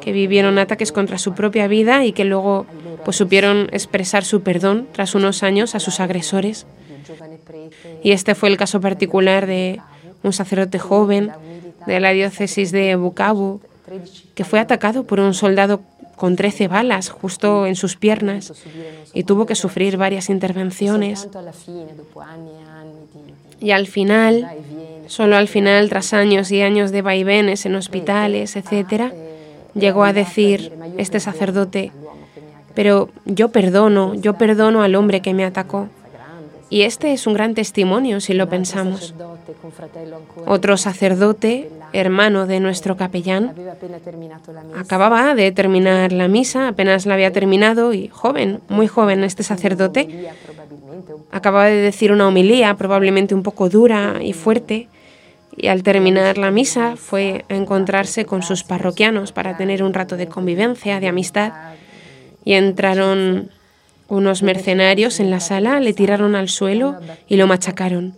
que 0.00 0.12
vivieron 0.12 0.58
ataques 0.58 0.92
contra 0.92 1.18
su 1.18 1.34
propia 1.34 1.68
vida 1.68 2.04
y 2.04 2.12
que 2.12 2.24
luego 2.24 2.66
pues 3.04 3.16
supieron 3.16 3.68
expresar 3.72 4.24
su 4.24 4.42
perdón 4.42 4.86
tras 4.92 5.14
unos 5.14 5.42
años 5.42 5.74
a 5.74 5.80
sus 5.80 6.00
agresores. 6.00 6.66
Y 8.02 8.12
este 8.12 8.34
fue 8.34 8.48
el 8.48 8.56
caso 8.56 8.80
particular 8.80 9.46
de 9.46 9.80
un 10.22 10.32
sacerdote 10.32 10.78
joven 10.78 11.30
de 11.86 12.00
la 12.00 12.10
diócesis 12.10 12.72
de 12.72 12.96
Bukavu 12.96 13.60
que 14.34 14.44
fue 14.44 14.60
atacado 14.60 15.04
por 15.04 15.20
un 15.20 15.34
soldado 15.34 15.80
con 16.16 16.36
13 16.36 16.68
balas 16.68 17.08
justo 17.08 17.66
en 17.66 17.76
sus 17.76 17.96
piernas 17.96 18.52
y 19.14 19.24
tuvo 19.24 19.46
que 19.46 19.54
sufrir 19.54 19.96
varias 19.96 20.28
intervenciones. 20.28 21.28
Y 23.58 23.70
al 23.72 23.86
final, 23.86 24.48
solo 25.06 25.36
al 25.36 25.48
final, 25.48 25.88
tras 25.88 26.12
años 26.12 26.50
y 26.50 26.62
años 26.62 26.92
de 26.92 27.02
vaivenes 27.02 27.66
en 27.66 27.74
hospitales, 27.74 28.56
etcétera, 28.56 29.12
llegó 29.74 30.04
a 30.04 30.12
decir 30.12 30.72
este 30.98 31.20
sacerdote, 31.20 31.92
pero 32.74 33.08
yo 33.24 33.50
perdono, 33.50 34.14
yo 34.14 34.34
perdono 34.34 34.82
al 34.82 34.94
hombre 34.94 35.20
que 35.20 35.34
me 35.34 35.44
atacó. 35.44 35.88
Y 36.68 36.82
este 36.82 37.12
es 37.12 37.26
un 37.26 37.34
gran 37.34 37.54
testimonio 37.54 38.20
si 38.20 38.32
lo 38.32 38.48
pensamos. 38.48 39.12
Otro 40.46 40.76
sacerdote, 40.76 41.68
hermano 41.92 42.46
de 42.46 42.60
nuestro 42.60 42.96
capellán, 42.96 43.54
acababa 44.76 45.34
de 45.34 45.50
terminar 45.50 46.12
la 46.12 46.28
misa, 46.28 46.68
apenas 46.68 47.06
la 47.06 47.14
había 47.14 47.32
terminado 47.32 47.92
y 47.92 48.06
joven, 48.06 48.60
muy 48.68 48.86
joven 48.86 49.24
este 49.24 49.42
sacerdote, 49.42 50.30
acababa 51.32 51.66
de 51.66 51.76
decir 51.76 52.12
una 52.12 52.28
homilía 52.28 52.74
probablemente 52.76 53.34
un 53.34 53.42
poco 53.42 53.68
dura 53.68 54.18
y 54.22 54.32
fuerte 54.32 54.88
y 55.56 55.68
al 55.68 55.82
terminar 55.82 56.38
la 56.38 56.50
misa 56.50 56.96
fue 56.96 57.44
a 57.48 57.54
encontrarse 57.54 58.24
con 58.24 58.42
sus 58.42 58.64
parroquianos 58.64 59.32
para 59.32 59.56
tener 59.56 59.82
un 59.82 59.94
rato 59.94 60.16
de 60.16 60.28
convivencia, 60.28 61.00
de 61.00 61.08
amistad, 61.08 61.52
y 62.44 62.54
entraron 62.54 63.50
unos 64.08 64.42
mercenarios 64.42 65.20
en 65.20 65.30
la 65.30 65.40
sala, 65.40 65.78
le 65.80 65.92
tiraron 65.92 66.34
al 66.34 66.48
suelo 66.48 66.96
y 67.28 67.36
lo 67.36 67.46
machacaron. 67.46 68.14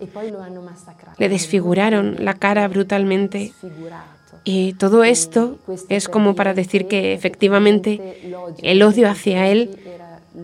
Le 1.18 1.28
desfiguraron 1.28 2.16
la 2.20 2.34
cara 2.34 2.66
brutalmente. 2.68 3.52
Y 4.44 4.72
todo 4.74 5.04
esto 5.04 5.58
es 5.88 6.08
como 6.08 6.34
para 6.34 6.54
decir 6.54 6.88
que 6.88 7.12
efectivamente 7.12 8.18
el 8.62 8.82
odio 8.82 9.08
hacia 9.08 9.48
él 9.48 9.78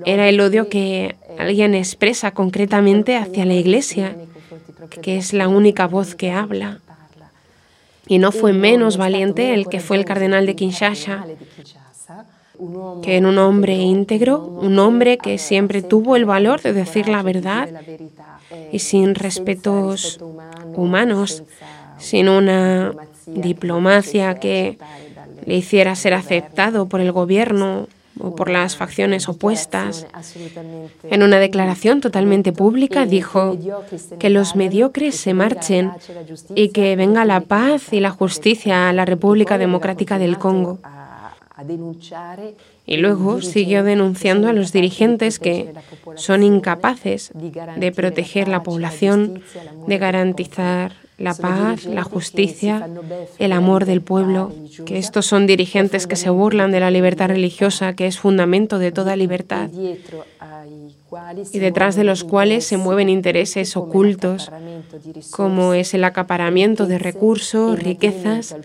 era 0.05 0.29
el 0.29 0.39
odio 0.41 0.69
que 0.69 1.17
alguien 1.39 1.75
expresa 1.75 2.33
concretamente 2.33 3.17
hacia 3.17 3.47
la 3.47 3.55
iglesia 3.55 4.15
que 5.03 5.17
es 5.17 5.33
la 5.33 5.49
única 5.49 5.87
voz 5.87 6.15
que 6.15 6.31
habla. 6.31 6.81
Y 8.07 8.19
no 8.19 8.33
fue 8.33 8.53
menos 8.53 8.97
valiente 8.97 9.55
el 9.55 9.69
que 9.69 9.81
fue 9.81 9.97
el 9.97 10.05
cardenal 10.05 10.47
de 10.47 10.57
Kinshasa, 10.57 11.27
que 13.03 13.17
en 13.17 13.27
un 13.27 13.39
hombre 13.39 13.75
íntegro, 13.77 14.41
un 14.41 14.79
hombre 14.79 15.19
que 15.19 15.39
siempre 15.39 15.83
tuvo 15.83 16.17
el 16.17 16.25
valor 16.25 16.61
de 16.63 16.73
decir 16.73 17.09
la 17.09 17.23
verdad 17.23 17.69
y 18.73 18.79
sin 18.81 19.15
respetos 19.15 20.19
humanos, 20.75 21.45
sin 21.99 22.29
una 22.29 22.93
diplomacia 23.27 24.39
que 24.41 24.79
le 25.45 25.57
hiciera 25.57 25.95
ser 25.95 26.15
aceptado 26.15 26.87
por 26.87 27.01
el 27.01 27.13
gobierno 27.13 27.89
o 28.21 28.35
por 28.35 28.51
las 28.51 28.77
facciones 28.77 29.29
opuestas. 29.29 30.07
En 31.05 31.23
una 31.23 31.39
declaración 31.39 32.01
totalmente 32.01 32.53
pública 32.53 33.07
dijo 33.07 33.57
que 34.19 34.31
los 34.31 34.57
mediocres 34.57 35.17
se 35.17 35.35
marchen 35.35 35.93
y 36.55 36.71
que 36.71 36.97
venga 36.97 37.25
la 37.25 37.41
paz 37.41 37.93
y 37.93 38.01
la 38.01 38.11
justicia 38.11 38.89
a 38.89 38.93
la 38.93 39.05
República 39.05 39.59
Democrática 39.59 40.19
del 40.19 40.39
Congo. 40.39 40.79
Y 42.87 42.97
luego 42.99 43.43
siguió 43.43 43.83
denunciando 43.83 44.49
a 44.49 44.53
los 44.53 44.73
dirigentes 44.73 45.39
que 45.39 45.75
son 46.15 46.43
incapaces 46.43 47.33
de 47.35 47.93
proteger 47.93 48.49
la 48.49 48.63
población, 48.63 49.43
de 49.87 49.99
garantizar 49.99 51.08
la 51.19 51.35
paz, 51.35 51.85
la 51.85 52.05
justicia, 52.05 52.89
el 53.39 53.53
amor 53.53 53.85
del 53.85 54.01
pueblo, 54.01 54.53
que 54.87 54.99
estos 54.99 55.27
son 55.27 55.47
dirigentes 55.47 56.07
que 56.07 56.17
se 56.17 56.31
burlan 56.31 56.71
de 56.71 56.81
la 56.81 56.93
libertad 56.93 57.29
religiosa, 57.29 57.95
que 57.95 58.07
es 58.07 58.19
fundamento 58.19 58.79
de 58.79 58.93
toda 58.93 59.17
libertad, 59.17 59.69
y 61.53 61.59
detrás 61.59 61.97
de 61.97 62.05
los 62.05 62.23
cuales 62.23 62.65
se 62.65 62.77
mueven 62.77 63.09
intereses 63.09 63.77
ocultos, 63.77 64.51
como 65.31 65.75
es 65.75 65.93
el 65.95 66.05
acaparamiento 66.05 66.87
de 66.87 66.99
recursos, 66.99 67.79
riquezas 67.79 68.57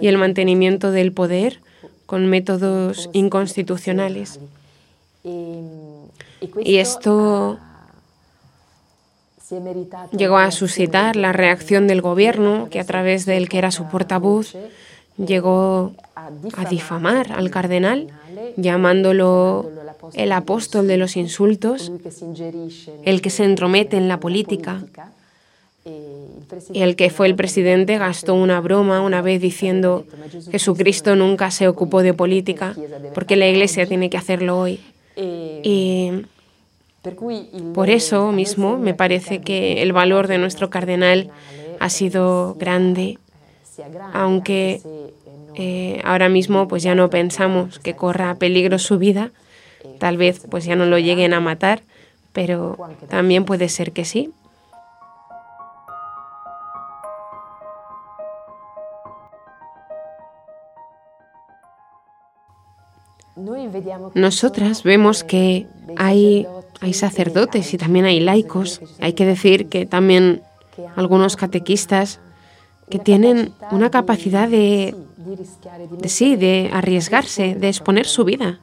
y 0.00 0.06
el 0.06 0.18
mantenimiento 0.18 0.92
del 0.92 1.12
poder 1.12 1.60
con 2.06 2.26
métodos 2.26 3.10
inconstitucionales. 3.12 4.38
Y 6.62 6.76
esto 6.76 7.58
llegó 10.12 10.38
a 10.38 10.50
suscitar 10.50 11.16
la 11.16 11.32
reacción 11.32 11.86
del 11.86 12.00
gobierno, 12.00 12.68
que 12.70 12.80
a 12.80 12.84
través 12.84 13.26
del 13.26 13.48
que 13.48 13.58
era 13.58 13.70
su 13.70 13.84
portavoz 13.88 14.54
llegó 15.16 15.92
a 16.14 16.64
difamar 16.68 17.32
al 17.32 17.50
cardenal, 17.50 18.08
llamándolo 18.56 19.70
el 20.14 20.32
apóstol 20.32 20.86
de 20.86 20.96
los 20.96 21.16
insultos, 21.16 21.92
el 23.04 23.20
que 23.20 23.30
se 23.30 23.44
entromete 23.44 23.96
en 23.96 24.08
la 24.08 24.20
política. 24.20 24.82
El 26.72 26.96
que 26.96 27.10
fue 27.10 27.26
el 27.26 27.34
presidente 27.34 27.98
gastó 27.98 28.34
una 28.34 28.60
broma 28.60 29.00
una 29.00 29.22
vez 29.22 29.40
diciendo, 29.40 30.04
Jesucristo 30.50 31.16
nunca 31.16 31.50
se 31.50 31.68
ocupó 31.68 32.02
de 32.02 32.14
política, 32.14 32.74
porque 33.14 33.36
la 33.36 33.48
Iglesia 33.48 33.86
tiene 33.86 34.10
que 34.10 34.18
hacerlo 34.18 34.58
hoy. 34.58 34.80
Y 35.16 36.26
por 37.74 37.90
eso 37.90 38.32
mismo 38.32 38.78
me 38.78 38.94
parece 38.94 39.40
que 39.40 39.82
el 39.82 39.92
valor 39.92 40.26
de 40.26 40.38
nuestro 40.38 40.70
cardenal 40.70 41.30
ha 41.80 41.90
sido 41.90 42.56
grande, 42.58 43.18
aunque 44.12 44.80
eh, 45.54 46.00
ahora 46.04 46.28
mismo 46.28 46.68
pues 46.68 46.82
ya 46.82 46.94
no 46.94 47.10
pensamos 47.10 47.78
que 47.78 47.94
corra 47.94 48.34
peligro 48.36 48.78
su 48.78 48.98
vida, 48.98 49.30
tal 49.98 50.16
vez 50.16 50.46
pues 50.50 50.64
ya 50.64 50.76
no 50.76 50.86
lo 50.86 50.98
lleguen 50.98 51.34
a 51.34 51.40
matar, 51.40 51.82
pero 52.32 52.76
también 53.08 53.44
puede 53.44 53.68
ser 53.68 53.92
que 53.92 54.04
sí. 54.04 54.32
Nosotras 64.14 64.82
vemos 64.82 65.22
que 65.22 65.66
hay, 65.96 66.46
hay 66.80 66.94
sacerdotes 66.94 67.74
y 67.74 67.78
también 67.78 68.04
hay 68.04 68.20
laicos. 68.20 68.80
Hay 69.00 69.12
que 69.14 69.26
decir 69.26 69.68
que 69.68 69.86
también 69.86 70.42
algunos 70.96 71.36
catequistas 71.36 72.20
que 72.88 72.98
tienen 72.98 73.52
una 73.70 73.90
capacidad 73.90 74.48
de, 74.48 74.94
sí, 76.06 76.36
de 76.36 76.70
arriesgarse, 76.72 77.54
de 77.54 77.68
exponer 77.68 78.06
su 78.06 78.24
vida. 78.24 78.60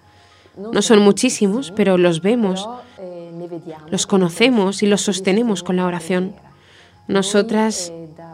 No 0.58 0.82
son 0.82 0.99
muchísimos, 0.99 1.71
pero 1.71 1.97
los 1.97 2.21
vemos, 2.21 2.67
los 3.89 4.08
conocemos 4.08 4.82
y 4.82 4.88
los 4.88 5.01
sostenemos 5.01 5.63
con 5.63 5.75
la 5.75 5.86
oración. 5.86 6.36
Nosotras 7.08 7.91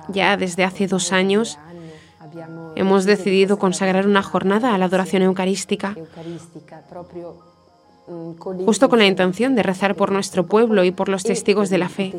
ya 0.09 0.37
desde 0.37 0.63
hace 0.63 0.87
dos 0.87 1.11
años 1.11 1.57
hemos 2.75 3.05
decidido 3.05 3.59
consagrar 3.59 4.07
una 4.07 4.23
jornada 4.23 4.73
a 4.73 4.77
la 4.77 4.85
adoración 4.85 5.23
eucarística, 5.23 5.95
justo 8.65 8.89
con 8.89 8.99
la 8.99 9.05
intención 9.05 9.55
de 9.55 9.63
rezar 9.63 9.95
por 9.95 10.11
nuestro 10.11 10.45
pueblo 10.45 10.83
y 10.83 10.91
por 10.91 11.09
los 11.09 11.23
testigos 11.23 11.69
de 11.69 11.77
la 11.77 11.89
fe. 11.89 12.13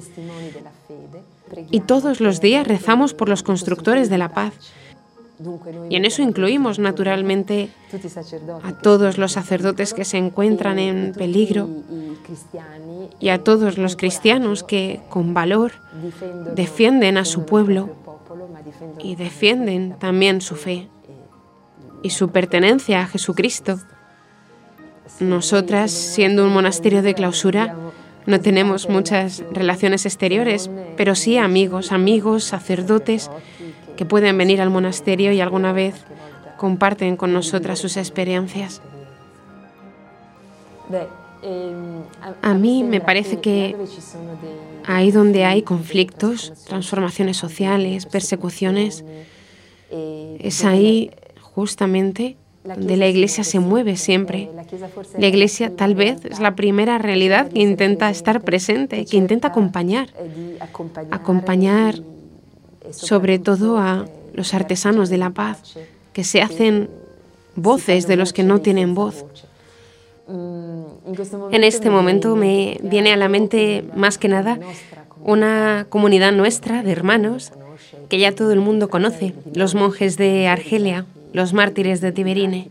Y 1.70 1.80
todos 1.80 2.20
los 2.20 2.40
días 2.40 2.66
rezamos 2.66 3.14
por 3.14 3.28
los 3.28 3.42
constructores 3.42 4.08
de 4.08 4.18
la 4.18 4.30
paz. 4.30 4.54
Y 5.90 5.96
en 5.96 6.04
eso 6.04 6.22
incluimos 6.22 6.78
naturalmente 6.78 7.70
a 8.62 8.78
todos 8.78 9.18
los 9.18 9.32
sacerdotes 9.32 9.92
que 9.92 10.04
se 10.04 10.18
encuentran 10.18 10.78
en 10.78 11.12
peligro 11.12 11.68
y 13.18 13.30
a 13.30 13.42
todos 13.42 13.76
los 13.76 13.96
cristianos 13.96 14.62
que 14.62 15.00
con 15.08 15.34
valor 15.34 15.72
defienden 16.54 17.18
a 17.18 17.24
su 17.24 17.44
pueblo 17.44 17.90
y 19.00 19.16
defienden 19.16 19.96
también 19.98 20.40
su 20.40 20.54
fe 20.54 20.88
y 22.02 22.10
su 22.10 22.30
pertenencia 22.30 23.00
a 23.00 23.06
Jesucristo. 23.06 23.78
Nosotras, 25.22 25.90
siendo 25.90 26.44
un 26.44 26.52
monasterio 26.52 27.02
de 27.02 27.14
clausura, 27.14 27.76
no 28.26 28.40
tenemos 28.40 28.88
muchas 28.88 29.42
relaciones 29.52 30.04
exteriores, 30.06 30.70
pero 30.96 31.14
sí 31.14 31.38
amigos, 31.38 31.92
amigos, 31.92 32.44
sacerdotes 32.44 33.30
que 33.96 34.04
pueden 34.04 34.36
venir 34.38 34.60
al 34.60 34.70
monasterio 34.70 35.32
y 35.32 35.40
alguna 35.40 35.72
vez 35.72 35.94
comparten 36.56 37.16
con 37.16 37.32
nosotras 37.32 37.78
sus 37.78 37.96
experiencias. 37.96 38.82
A 42.42 42.54
mí 42.54 42.84
me 42.84 43.00
parece 43.00 43.40
que 43.40 43.76
ahí 44.86 45.10
donde 45.10 45.44
hay 45.44 45.62
conflictos, 45.62 46.52
transformaciones 46.66 47.36
sociales, 47.36 48.06
persecuciones, 48.06 49.04
es 49.90 50.64
ahí 50.64 51.10
justamente 51.40 52.36
donde 52.64 52.96
la 52.96 53.08
Iglesia 53.08 53.44
se 53.44 53.58
mueve 53.58 53.96
siempre. 53.96 54.48
La 55.18 55.26
Iglesia 55.26 55.74
tal 55.74 55.94
vez 55.94 56.24
es 56.24 56.38
la 56.38 56.54
primera 56.54 56.98
realidad 56.98 57.50
que 57.50 57.60
intenta 57.60 58.10
estar 58.10 58.42
presente, 58.42 59.04
que 59.04 59.16
intenta 59.16 59.48
acompañar, 59.48 60.08
acompañar 61.10 61.96
sobre 62.90 63.38
todo 63.38 63.78
a 63.78 64.06
los 64.34 64.54
artesanos 64.54 65.08
de 65.08 65.18
la 65.18 65.30
paz, 65.30 65.76
que 66.12 66.24
se 66.24 66.42
hacen 66.42 66.88
voces 67.56 68.06
de 68.06 68.16
los 68.16 68.32
que 68.32 68.42
no 68.42 68.60
tienen 68.60 68.94
voz. 68.94 69.24
En 70.28 71.64
este 71.64 71.90
momento 71.90 72.36
me 72.36 72.78
viene 72.82 73.12
a 73.12 73.16
la 73.16 73.28
mente 73.28 73.84
más 73.94 74.18
que 74.18 74.28
nada 74.28 74.58
una 75.24 75.86
comunidad 75.88 76.32
nuestra 76.32 76.82
de 76.82 76.92
hermanos 76.92 77.52
que 78.08 78.18
ya 78.18 78.32
todo 78.32 78.52
el 78.52 78.60
mundo 78.60 78.88
conoce, 78.88 79.34
los 79.54 79.74
monjes 79.74 80.16
de 80.16 80.48
Argelia, 80.48 81.06
los 81.32 81.52
mártires 81.52 82.00
de 82.00 82.12
Tiberine, 82.12 82.68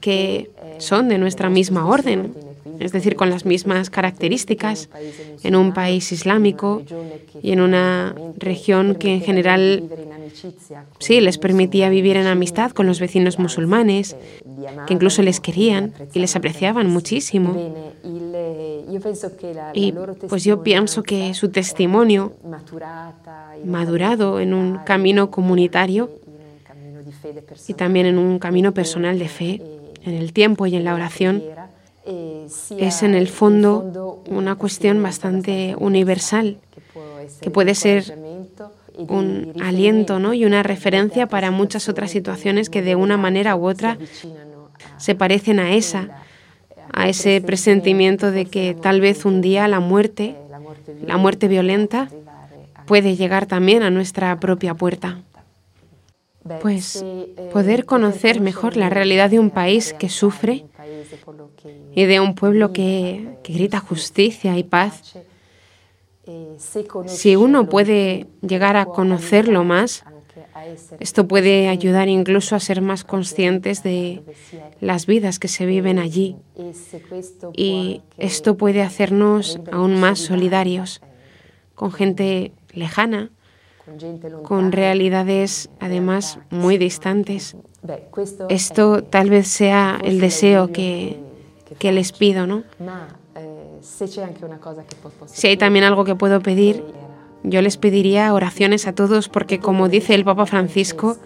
que 0.00 0.50
son 0.78 1.08
de 1.08 1.18
nuestra 1.18 1.48
misma 1.48 1.86
orden, 1.86 2.34
es 2.80 2.92
decir, 2.92 3.16
con 3.16 3.30
las 3.30 3.44
mismas 3.44 3.90
características, 3.90 4.88
en 5.42 5.54
un 5.54 5.72
país 5.72 6.10
islámico 6.10 6.82
y 7.42 7.52
en 7.52 7.60
una 7.60 8.14
región 8.36 8.96
que 8.96 9.14
en 9.14 9.20
general 9.20 9.84
sí 10.98 11.20
les 11.20 11.38
permitía 11.38 11.88
vivir 11.88 12.16
en 12.16 12.26
amistad 12.26 12.72
con 12.72 12.86
los 12.86 12.98
vecinos 12.98 13.38
musulmanes, 13.38 14.16
que 14.86 14.94
incluso 14.94 15.22
les 15.22 15.40
querían 15.40 15.92
y 16.12 16.18
les 16.18 16.34
apreciaban 16.34 16.88
muchísimo. 16.90 17.54
Y 19.74 19.94
pues 20.28 20.44
yo 20.44 20.62
pienso 20.62 21.02
que 21.02 21.34
su 21.34 21.50
testimonio, 21.50 22.32
madurado 23.64 24.40
en 24.40 24.54
un 24.54 24.78
camino 24.78 25.30
comunitario 25.30 26.10
y 27.68 27.74
también 27.74 28.06
en 28.06 28.18
un 28.18 28.38
camino 28.38 28.72
personal 28.72 29.18
de 29.18 29.28
fe, 29.28 29.62
en 30.04 30.14
el 30.14 30.32
tiempo 30.32 30.66
y 30.66 30.76
en 30.76 30.84
la 30.84 30.94
oración, 30.94 31.42
es 32.04 33.02
en 33.02 33.14
el 33.14 33.28
fondo 33.28 34.22
una 34.28 34.56
cuestión 34.56 35.02
bastante 35.02 35.76
universal, 35.78 36.58
que 37.40 37.50
puede 37.50 37.74
ser 37.74 38.18
un 38.96 39.54
aliento 39.62 40.18
¿no? 40.18 40.34
y 40.34 40.44
una 40.44 40.62
referencia 40.62 41.26
para 41.26 41.50
muchas 41.50 41.88
otras 41.88 42.10
situaciones 42.10 42.68
que 42.68 42.82
de 42.82 42.96
una 42.96 43.16
manera 43.16 43.56
u 43.56 43.66
otra 43.66 43.98
se 44.98 45.14
parecen 45.14 45.58
a 45.60 45.74
esa, 45.74 46.08
a 46.92 47.08
ese 47.08 47.40
presentimiento 47.40 48.30
de 48.30 48.46
que 48.46 48.74
tal 48.74 49.00
vez 49.00 49.24
un 49.24 49.40
día 49.40 49.68
la 49.68 49.80
muerte, 49.80 50.36
la 51.06 51.16
muerte 51.16 51.48
violenta, 51.48 52.08
puede 52.86 53.16
llegar 53.16 53.46
también 53.46 53.82
a 53.82 53.90
nuestra 53.90 54.38
propia 54.40 54.74
puerta. 54.74 55.18
Pues 56.60 57.04
poder 57.52 57.84
conocer 57.84 58.40
mejor 58.40 58.76
la 58.76 58.90
realidad 58.90 59.30
de 59.30 59.38
un 59.38 59.50
país 59.50 59.92
que 59.92 60.08
sufre 60.08 60.64
y 61.94 62.04
de 62.04 62.20
un 62.20 62.34
pueblo 62.34 62.72
que, 62.72 63.36
que 63.42 63.52
grita 63.52 63.78
justicia 63.78 64.58
y 64.58 64.64
paz, 64.64 65.16
si 67.06 67.36
uno 67.36 67.68
puede 67.68 68.26
llegar 68.40 68.76
a 68.76 68.86
conocerlo 68.86 69.64
más, 69.64 70.04
esto 71.00 71.26
puede 71.26 71.68
ayudar 71.68 72.08
incluso 72.08 72.54
a 72.54 72.60
ser 72.60 72.80
más 72.80 73.04
conscientes 73.04 73.82
de 73.82 74.22
las 74.80 75.06
vidas 75.06 75.38
que 75.38 75.48
se 75.48 75.66
viven 75.66 75.98
allí. 75.98 76.36
Y 77.54 78.02
esto 78.18 78.56
puede 78.56 78.82
hacernos 78.82 79.60
aún 79.70 79.98
más 79.98 80.20
solidarios 80.20 81.00
con 81.74 81.92
gente 81.92 82.52
lejana, 82.72 83.30
con 84.44 84.72
realidades 84.72 85.70
además 85.80 86.38
muy 86.50 86.78
distantes. 86.78 87.56
Esto 88.48 89.02
tal 89.02 89.30
vez 89.30 89.48
sea 89.48 89.98
el 90.02 90.20
deseo 90.20 90.72
que, 90.72 91.18
que 91.78 91.92
les 91.92 92.12
pido, 92.12 92.46
¿no? 92.46 92.64
Si 95.26 95.48
hay 95.48 95.56
también 95.56 95.84
algo 95.84 96.04
que 96.04 96.14
puedo 96.14 96.40
pedir, 96.40 96.84
yo 97.42 97.60
les 97.60 97.76
pediría 97.76 98.32
oraciones 98.32 98.86
a 98.86 98.94
todos 98.94 99.28
porque 99.28 99.58
como 99.58 99.88
dice 99.88 100.14
el 100.14 100.24
Papa 100.24 100.46
Francisco, 100.46 101.16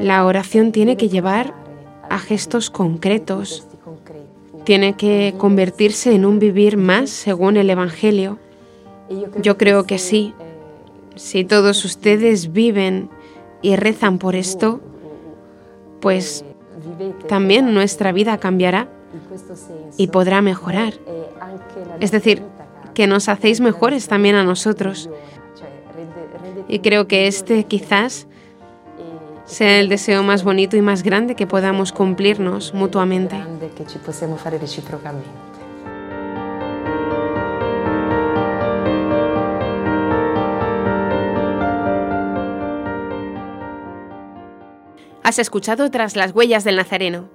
la 0.00 0.24
oración 0.24 0.72
tiene 0.72 0.96
que 0.96 1.08
llevar 1.08 1.54
a 2.10 2.18
gestos 2.18 2.70
concretos, 2.70 3.66
tiene 4.64 4.94
que 4.94 5.34
convertirse 5.38 6.14
en 6.14 6.24
un 6.24 6.38
vivir 6.38 6.76
más 6.76 7.10
según 7.10 7.56
el 7.56 7.70
Evangelio. 7.70 8.38
Yo 9.40 9.56
creo 9.56 9.84
que 9.84 9.98
sí. 9.98 10.34
Si 11.18 11.44
todos 11.44 11.84
ustedes 11.84 12.52
viven 12.52 13.10
y 13.60 13.74
rezan 13.74 14.18
por 14.18 14.36
esto, 14.36 14.80
pues 16.00 16.44
también 17.28 17.74
nuestra 17.74 18.12
vida 18.12 18.38
cambiará 18.38 18.88
y 19.96 20.06
podrá 20.08 20.42
mejorar. 20.42 20.94
Es 22.00 22.12
decir, 22.12 22.42
que 22.94 23.06
nos 23.08 23.28
hacéis 23.28 23.60
mejores 23.60 24.06
también 24.06 24.36
a 24.36 24.44
nosotros. 24.44 25.10
Y 26.68 26.78
creo 26.78 27.08
que 27.08 27.26
este 27.26 27.64
quizás 27.64 28.28
sea 29.44 29.80
el 29.80 29.88
deseo 29.88 30.22
más 30.22 30.44
bonito 30.44 30.76
y 30.76 30.82
más 30.82 31.02
grande 31.02 31.34
que 31.34 31.46
podamos 31.46 31.92
cumplirnos 31.92 32.74
mutuamente. 32.74 33.42
Has 45.28 45.38
escuchado 45.38 45.90
Tras 45.90 46.16
las 46.16 46.34
huellas 46.34 46.64
del 46.64 46.76
Nazareno 46.76 47.28